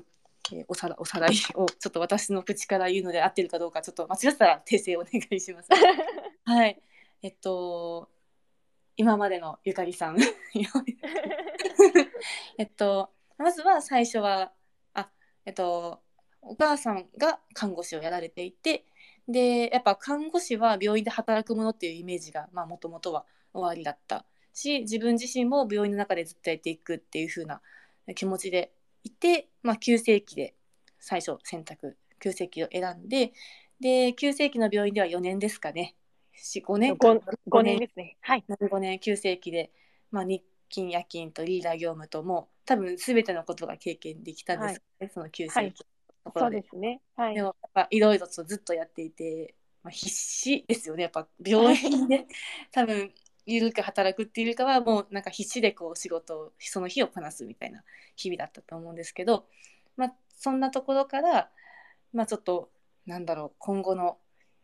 [0.54, 5.70] えー、おさらおさらい をちょっと私の口から言うので合ってるかどうかちょっと間違ったら訂正お願いします。
[6.44, 6.82] はい、
[7.22, 8.10] えっと
[8.98, 10.18] 今までのゆかりさん。
[12.58, 14.54] えっとまずは最初は
[14.94, 15.10] あ
[15.46, 16.02] えっと
[16.42, 18.86] お母さんが看護師をやられていて
[19.28, 27.62] でやっぱ看護師は病院で働くものっていうイメージがもともとは終わりだったし自分自身も病院の中でずっとやっていくっていう風な
[28.16, 28.74] 気持ちで
[29.04, 30.56] いて、まあ、急性期で
[31.00, 33.34] 最初選択急性期を選んで
[33.80, 35.96] で急性期の病院では4年ですかね
[36.42, 38.18] 5年 5, 5年ですね。
[38.22, 38.44] はい。
[38.48, 39.72] 5年9世紀で、
[40.12, 46.58] まあ、日勤夜勤とリーダー業務とも多分すべてのことが経験できたんですね、はい、その9世紀のところで。
[46.58, 47.02] そうですね。
[47.16, 47.36] はい。
[47.36, 47.56] でも
[47.90, 51.04] いろいろとずっとやっていて、まあ、必死ですよね。
[51.04, 52.26] やっぱ病院で
[52.72, 53.14] 多分
[53.46, 57.84] 緩く働くっていうよりかはもうなんか必死でこう仕事をその日をこなすみたいな
[58.16, 59.48] 日々だったと思うんですけど、
[59.98, 61.52] まあ、そんなところから、
[62.14, 62.72] まあ、ちょっと
[63.06, 64.18] なんだろう今後の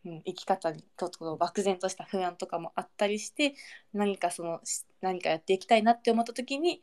[0.06, 3.56] うん、生き方にちょっと漠然とした不安とかもあったりして
[3.94, 4.62] 何かその
[5.02, 6.82] 何かやっていきたいなって思った時に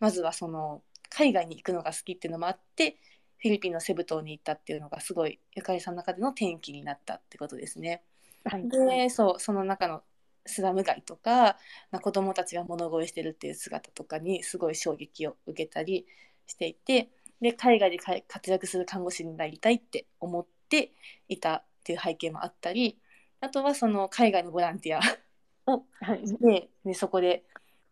[0.00, 2.96] まずはその海外に行くのが好きっていうのもあって
[3.38, 8.02] フィリピンのセブ島に行ったっていうのがすごいゆかりさんの中での転機になったってことですね。
[8.44, 10.02] はい、でそうその中の
[10.46, 11.58] スラム街とか、
[11.90, 16.06] まあ、子どもたちが物乞いしてるっていう姿とかにすごい衝撃を受けたり
[16.46, 17.08] していて
[17.40, 20.92] で海外で活躍する看護師になりたいって思って
[21.28, 22.98] いたっていう背景もあったり
[23.40, 25.00] あとはその海外のボランティア。
[25.66, 27.44] を、はい、ででそこで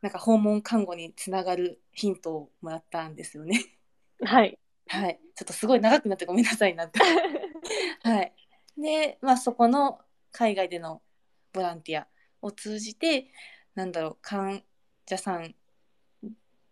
[0.03, 3.65] なんか訪問看護につながるヒントをもらったんですよね。
[4.23, 7.01] はい、はい、ちょっとすごい長くなってごめんなさいなって。
[8.03, 8.35] はい、
[8.77, 10.01] で、まあ、そこの
[10.33, 11.03] 海外での
[11.53, 12.07] ボランティア
[12.43, 13.31] を通じて
[13.75, 14.63] なんだろう患
[15.07, 15.55] 者さん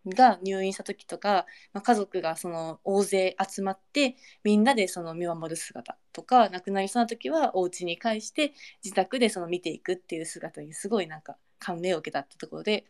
[0.06, 12.86] が入院した時とか、まあ、家族がその大勢集まってみんなでその見守る姿とか亡くなりそうな時はお家に帰して自宅でその見ていくっていう姿にすごいなんか感銘を受けたってところで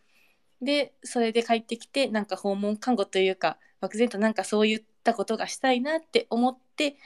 [0.62, 6.96] でそれで帰ってきてなんか訪問看護というか漠然となんかそういったことがしたいなって思って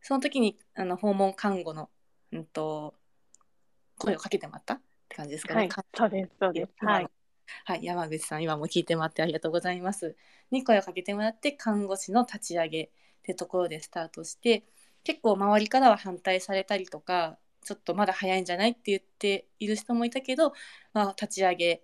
[0.00, 1.90] その時にあの訪問看護の、
[2.32, 2.94] うんと、
[3.98, 5.60] 声をかけてもらったって感じですかね。
[5.60, 6.86] はい、そうですそうです。
[6.86, 7.19] はい
[7.64, 10.16] はい、山口さん今も聞いてもらってありがとうございます。
[10.50, 12.88] に声をかけてもらって看護師の立ち上げっ
[13.22, 14.64] てところでスタートして
[15.04, 20.52] 結構周りからは反対されたりとかちょっとまだ早いんじゃないって言っている人もいたけど、
[20.92, 21.82] まあ、立ち上げ、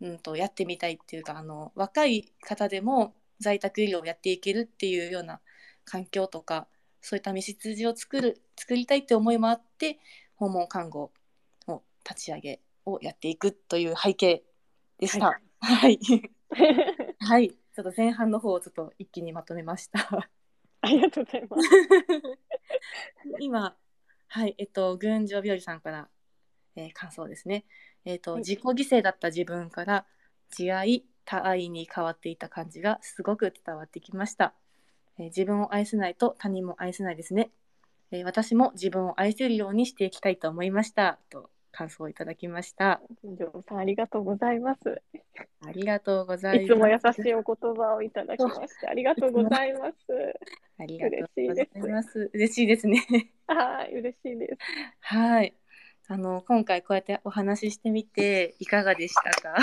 [0.00, 5.40] うんと、やってみたいっていうかあの若い方でも在宅医療をやっていけるっていうような
[5.84, 6.68] 環境とか
[7.00, 9.98] そういった道筋を作る作りたいって思いもあって
[10.36, 11.12] 訪問看護
[11.66, 14.42] を立ち上げをやっていくという背景
[14.98, 15.40] でした。
[15.60, 15.98] はい。
[17.20, 17.50] はい。
[17.50, 20.30] ちょっと前半の方をちょっと一気にまとめました。
[20.80, 21.68] ありがとうございます。
[23.40, 23.76] 今、
[24.28, 26.08] はい、えっと、群青日和さんから、
[26.76, 27.64] えー、感想ですね。
[28.04, 30.06] えっと、はい、自己犠牲だった自分から
[30.50, 34.54] 慈愛、他愛に変わっていた感じがすごく伝わってきました。
[35.18, 37.50] えー、自分を愛せないと他人も愛せないですね。
[38.10, 41.18] えー、私も自分を愛せるようにしていきたいと思いました。
[41.28, 43.02] と感想をいただきました。
[43.20, 45.02] 金城さんありがとうございます。
[45.62, 46.64] ありがとうございます。
[46.64, 49.94] いつも優しいお言葉をいただきましてありがとうございます。
[50.80, 52.30] ありがとうございます。
[52.32, 53.04] 嬉しいですね。
[53.46, 54.52] はい、嬉しいです。
[55.00, 55.54] はい。
[56.08, 59.54] あの今回こうやってお話ししてみていかがでしたか？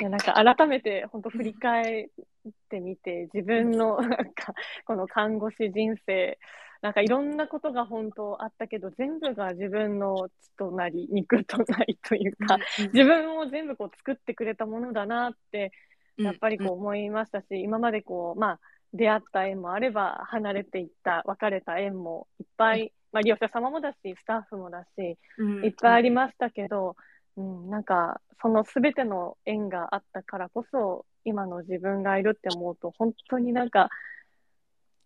[0.00, 2.08] いやなんか改めて本当振り返
[2.48, 4.54] ってみて自分のなんか
[4.84, 6.36] この看護師人生
[6.82, 12.58] なんかいろんなことが本当あったけど、全部が自分の血となり、肉となりというか、
[12.92, 15.72] 自分を全部こう作ってくれたものだなって、
[16.18, 18.60] やっぱりこう思いましたし、今までこう、まあ、
[18.92, 25.64] 出会った縁もあれば、離れていった、別れた縁もいっぱい、まあ、利用者様もだし、スタッフもだし、うん。
[25.64, 26.96] いっぱいありましたけど、
[27.36, 33.90] うん、なんか、そのすべての縁があったからこそ、今の自分がいるって思うと、本当になんか、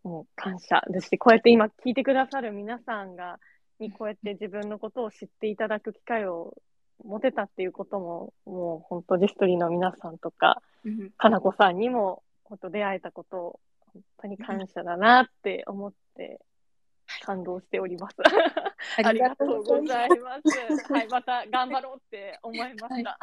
[0.02, 3.38] もう感謝ですし、こうやって今聞いてくださる皆さんが、
[3.78, 6.54] にこうやって自分のことを知っていただく機会を
[7.04, 13.60] 持てたっていうことも、もう本当ディストリーの皆さんとか、うんかなこさんにも本当出会えたことを
[13.92, 16.40] 本当に感謝だなって思って
[17.22, 18.16] 感動しており ます。
[19.04, 20.92] ありがとうございます。
[20.92, 23.18] はい、また頑張ろうって思いました。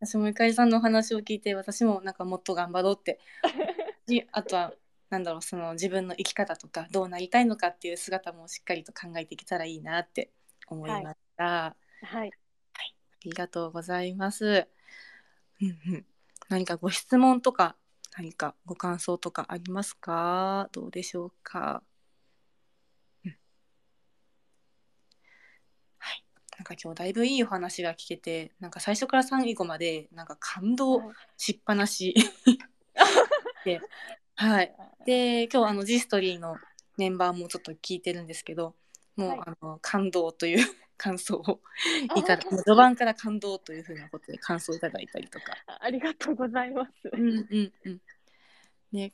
[0.00, 3.18] 私もゆかりさんのお話を聞いて私もなんかもっと頑張ろうって
[4.08, 4.74] しあとは
[5.14, 10.32] なんだろうその自分の生き方とかどうなりたいのかっていう姿もしっかりと考えていけたらいいなって
[10.66, 11.76] 思いました。
[12.02, 12.32] はい。
[12.32, 12.80] あ
[13.22, 14.66] りがとうございます。
[15.60, 16.06] うんうん、
[16.48, 17.76] 何かご質問とか
[18.18, 20.68] 何かご感想とかありますか？
[20.72, 21.84] どうでしょうか、
[23.24, 23.36] うん。
[25.98, 26.24] はい、
[26.58, 31.02] なんか今日だいぶいいお話が聞けてなんか最初から最後までなんか感動
[31.36, 32.14] しっぱなし。
[33.64, 33.80] で、
[34.36, 34.74] はい、
[35.06, 36.56] で今日あの G ストリーの
[36.96, 38.74] メンバーもちょっと聞いてるんですけど
[39.16, 40.66] もう、はいあの感動という
[40.96, 41.60] 感想を
[42.16, 45.56] いただもう序盤から感動というふうなことで感想をいただいたりとか。
[45.66, 46.92] ありがとうございます。
[47.12, 48.00] うんうんうん。
[48.92, 49.12] ね、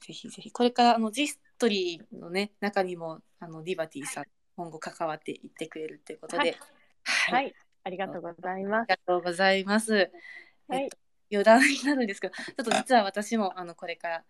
[0.00, 4.24] ぜひぜひこれからあの G ストリーのね中にもあのリバティさん
[4.56, 6.58] 今後関わっていってくれるということで、はい
[7.04, 7.54] はいはい。
[7.84, 8.98] ありがとうございますあり。
[8.98, 10.10] がとうございます。
[10.68, 14.24] はいえっと余談になるんですけど、ちょっと実は私もあのこれから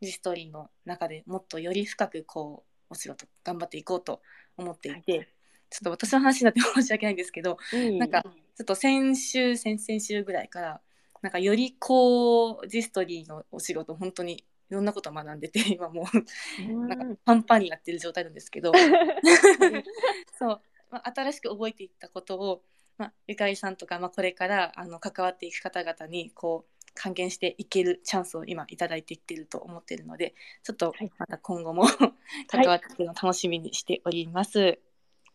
[0.00, 4.20] G ストリーの中でもっとより深くこうお仕事頑張っていこうと
[4.56, 5.28] 思っていて、
[5.70, 7.58] ちょっと私の話になって申し訳ないんですけど、
[7.98, 8.30] なんかちょ
[8.62, 10.80] っと先週先々週ぐらいから
[11.22, 16.88] なんかよりこうジストリーのお仕事本当にいろんなことを学んでて 今もううん。
[16.88, 18.72] なんかパンパンになってる状態なんですけど。
[20.38, 22.62] そう、まあ、新しく覚えていったことを、
[23.00, 31.84] まあ、ゆかりさんとか、まあ、これからあの関わっていく方々にこう還元していけるチャンスを今いただいていってると思っているのでちょっとはいまた今後も
[32.48, 34.78] 関わっていくのを楽しみにしております。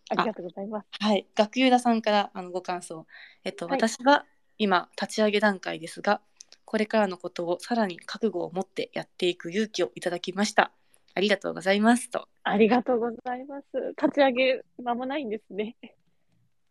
[0.10, 0.88] ありがとうございます。
[1.00, 3.08] はい、学友田さんからあのご感想、
[3.44, 4.28] えっと、はい私は
[4.60, 6.22] 今立ち上げ段階ですが
[6.66, 10.72] これからのことをさらに覚悟を持ってやっていく勇気をいただきました
[11.16, 13.66] ありがとうございますとありがとうございます。
[14.02, 15.76] 立ち上げ間もないんですね。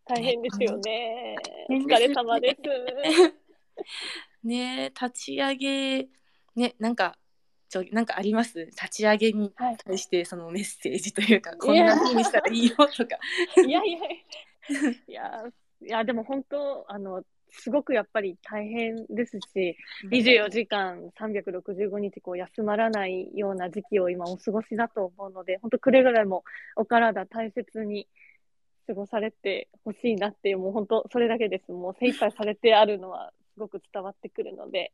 [0.07, 1.35] 大変ですよね。
[1.69, 2.61] お疲れ様です。
[4.43, 6.07] ねえ立ち上げ
[6.55, 7.17] ねなんか
[7.69, 8.65] ちょなんかあります？
[8.67, 9.77] 立ち上げにはい。
[9.77, 13.17] 対してそのメッセージというかこんな風にしたらいいよとか
[13.65, 13.99] いやいや、
[15.07, 15.43] いや、
[15.81, 19.77] いや、でも本当、あの、すごくやっぱり大変ですし、
[20.09, 26.43] 24時間365日こう休まらないような時期を今お過ごしだと思うので、本当くれぐれも
[26.75, 28.07] お体大切に
[28.87, 31.71] 過ごされてほしいなっていう、もう本当それだけです。
[31.71, 34.93] もう精一杯されてあるのはすごく伝わってくるので、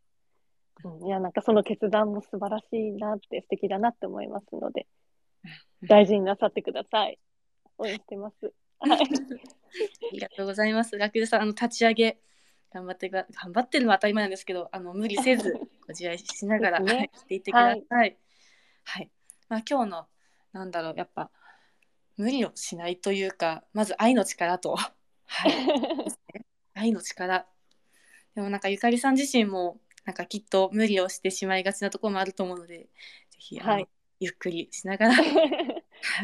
[0.84, 4.88] うん、いや、なんかその決断も素晴らしいなって、素敵だなって思いますので、
[5.84, 7.20] 大事になさってください。
[7.78, 8.54] 応援してます。
[8.80, 9.00] はい。
[9.02, 9.06] あ
[10.12, 10.98] りがとうございます。
[10.98, 12.20] 学友さん、あの立ち上げ
[12.72, 18.18] 頑張って頑張ってるのは当たり前なんですけど、あの無理せずご自愛しながら、 ねはいしていってください。
[18.84, 19.12] はい。
[19.50, 20.08] まあ今日の
[20.54, 21.32] なんだろうやっぱ
[22.22, 24.76] 無理をしないというか、まず愛の力と、
[25.26, 25.52] はい、
[26.76, 27.48] 愛の力。
[28.36, 32.90] でもなんかゆかりさん自身もなんかきっと無理をしてしまいがちなところもあると思うので、ぜ
[33.40, 33.88] ひあの、はい
[34.20, 35.24] ゆっくりしながら、 は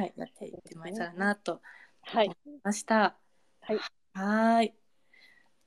[0.03, 1.63] い、やっていってもらえたらなと
[2.01, 2.31] はい。
[2.61, 3.17] ました。
[3.61, 3.77] はい。
[4.13, 4.73] はーい。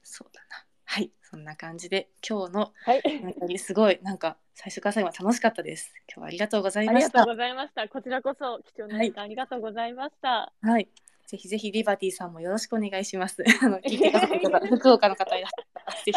[0.04, 0.69] そうだな。
[0.92, 1.12] はい。
[1.22, 3.58] そんな感じで、今日のはい。
[3.60, 5.94] すごい、なんか最初から最後まで楽しかったです。
[6.08, 7.20] 今日はありがとうございました。
[7.20, 7.88] ありがとうございました。
[7.88, 10.52] こちらこそ貴重な時間ありがとうございました。
[10.60, 10.88] はい。
[11.28, 13.44] ぜひぜひリバティさんもよろしくお願いします。
[13.62, 16.12] あの聞いてくださった方、福岡の方いらっしゃったら、ぜひ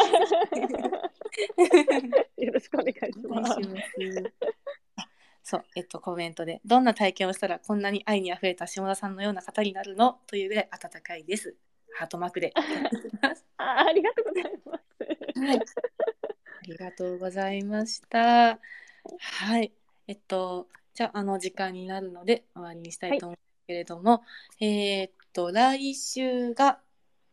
[1.56, 2.02] ぜ
[2.36, 2.44] ひ。
[2.44, 3.62] よろしくお願いしお願います。
[3.62, 4.32] します。
[4.96, 5.08] あ
[5.44, 10.18] そう、えっと、コメントで、どんな体験をしたらこんなに愛にあふれた下田さんのような方になるの？
[10.26, 11.54] というぐらい温かいです。
[11.94, 12.52] ハートマークで。
[13.56, 15.38] あありがとうございます。
[15.38, 15.58] はい。
[15.58, 15.62] あ
[16.66, 18.58] りがとうございました。
[19.18, 19.72] はい。
[20.06, 24.22] えっと、じゃあ、あの、時間になるので、終わりにしたいと思うんですけれども、
[24.60, 26.80] えーっと、来週が、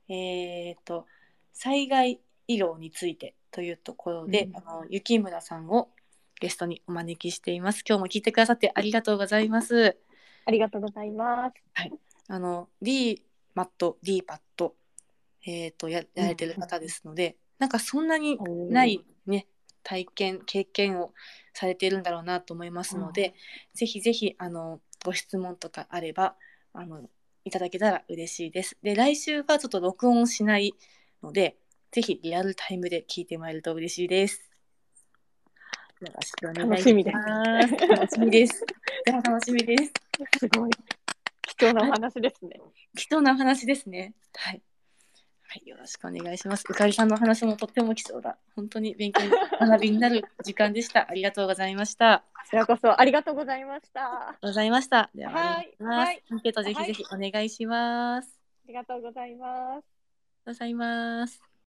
[0.07, 1.07] えーっと、
[1.53, 5.89] 災害医療についてというところで、うんあの、雪村さんを
[6.39, 7.83] ゲストにお招きしています。
[7.87, 9.97] 今日も聞いてくださってありがとうございます。
[10.45, 11.53] ありがとうございます。
[11.75, 11.91] あの D
[12.27, 13.23] あの D
[13.55, 14.75] マット D パット
[15.45, 18.37] えっ、とややられてる方ですので、なんかそんなに
[18.69, 19.47] ないね
[19.83, 21.13] 体験経験を
[21.53, 23.33] されているんだろうなと思いますので、うん
[23.73, 26.35] ぜひぜひあのご質問とかあれば
[26.73, 27.09] あの
[27.45, 28.77] いただけたら嬉しいです。
[28.83, 30.75] で来週はちょっと録音しない
[31.23, 31.57] ので
[31.91, 34.51] ぜひリアルタイムで聞いてもらえると嬉しいです。
[36.01, 37.87] よろしくお願いします。
[37.87, 38.65] 楽しみです。
[39.05, 39.93] 楽しみです。
[40.39, 40.71] すごい。
[41.61, 42.59] 貴重なお話ですね。
[42.97, 44.15] 貴重なお話ですね。
[44.35, 44.61] はい。
[45.47, 46.65] はい、よろしくお願いします。
[46.67, 48.37] うかりさんのお話もとっても貴重だ。
[48.55, 51.07] 本当に勉強に学びになる時間でした。
[51.09, 52.23] ありがとうございました。
[52.33, 54.01] こちらこそありがとうございました。
[54.29, 55.11] あございました。
[55.13, 55.75] では、はい。
[55.79, 58.41] はいアンケートぜひぜひお願いします。
[58.71, 59.51] りがとうございます。
[59.51, 61.50] ありがとうございます。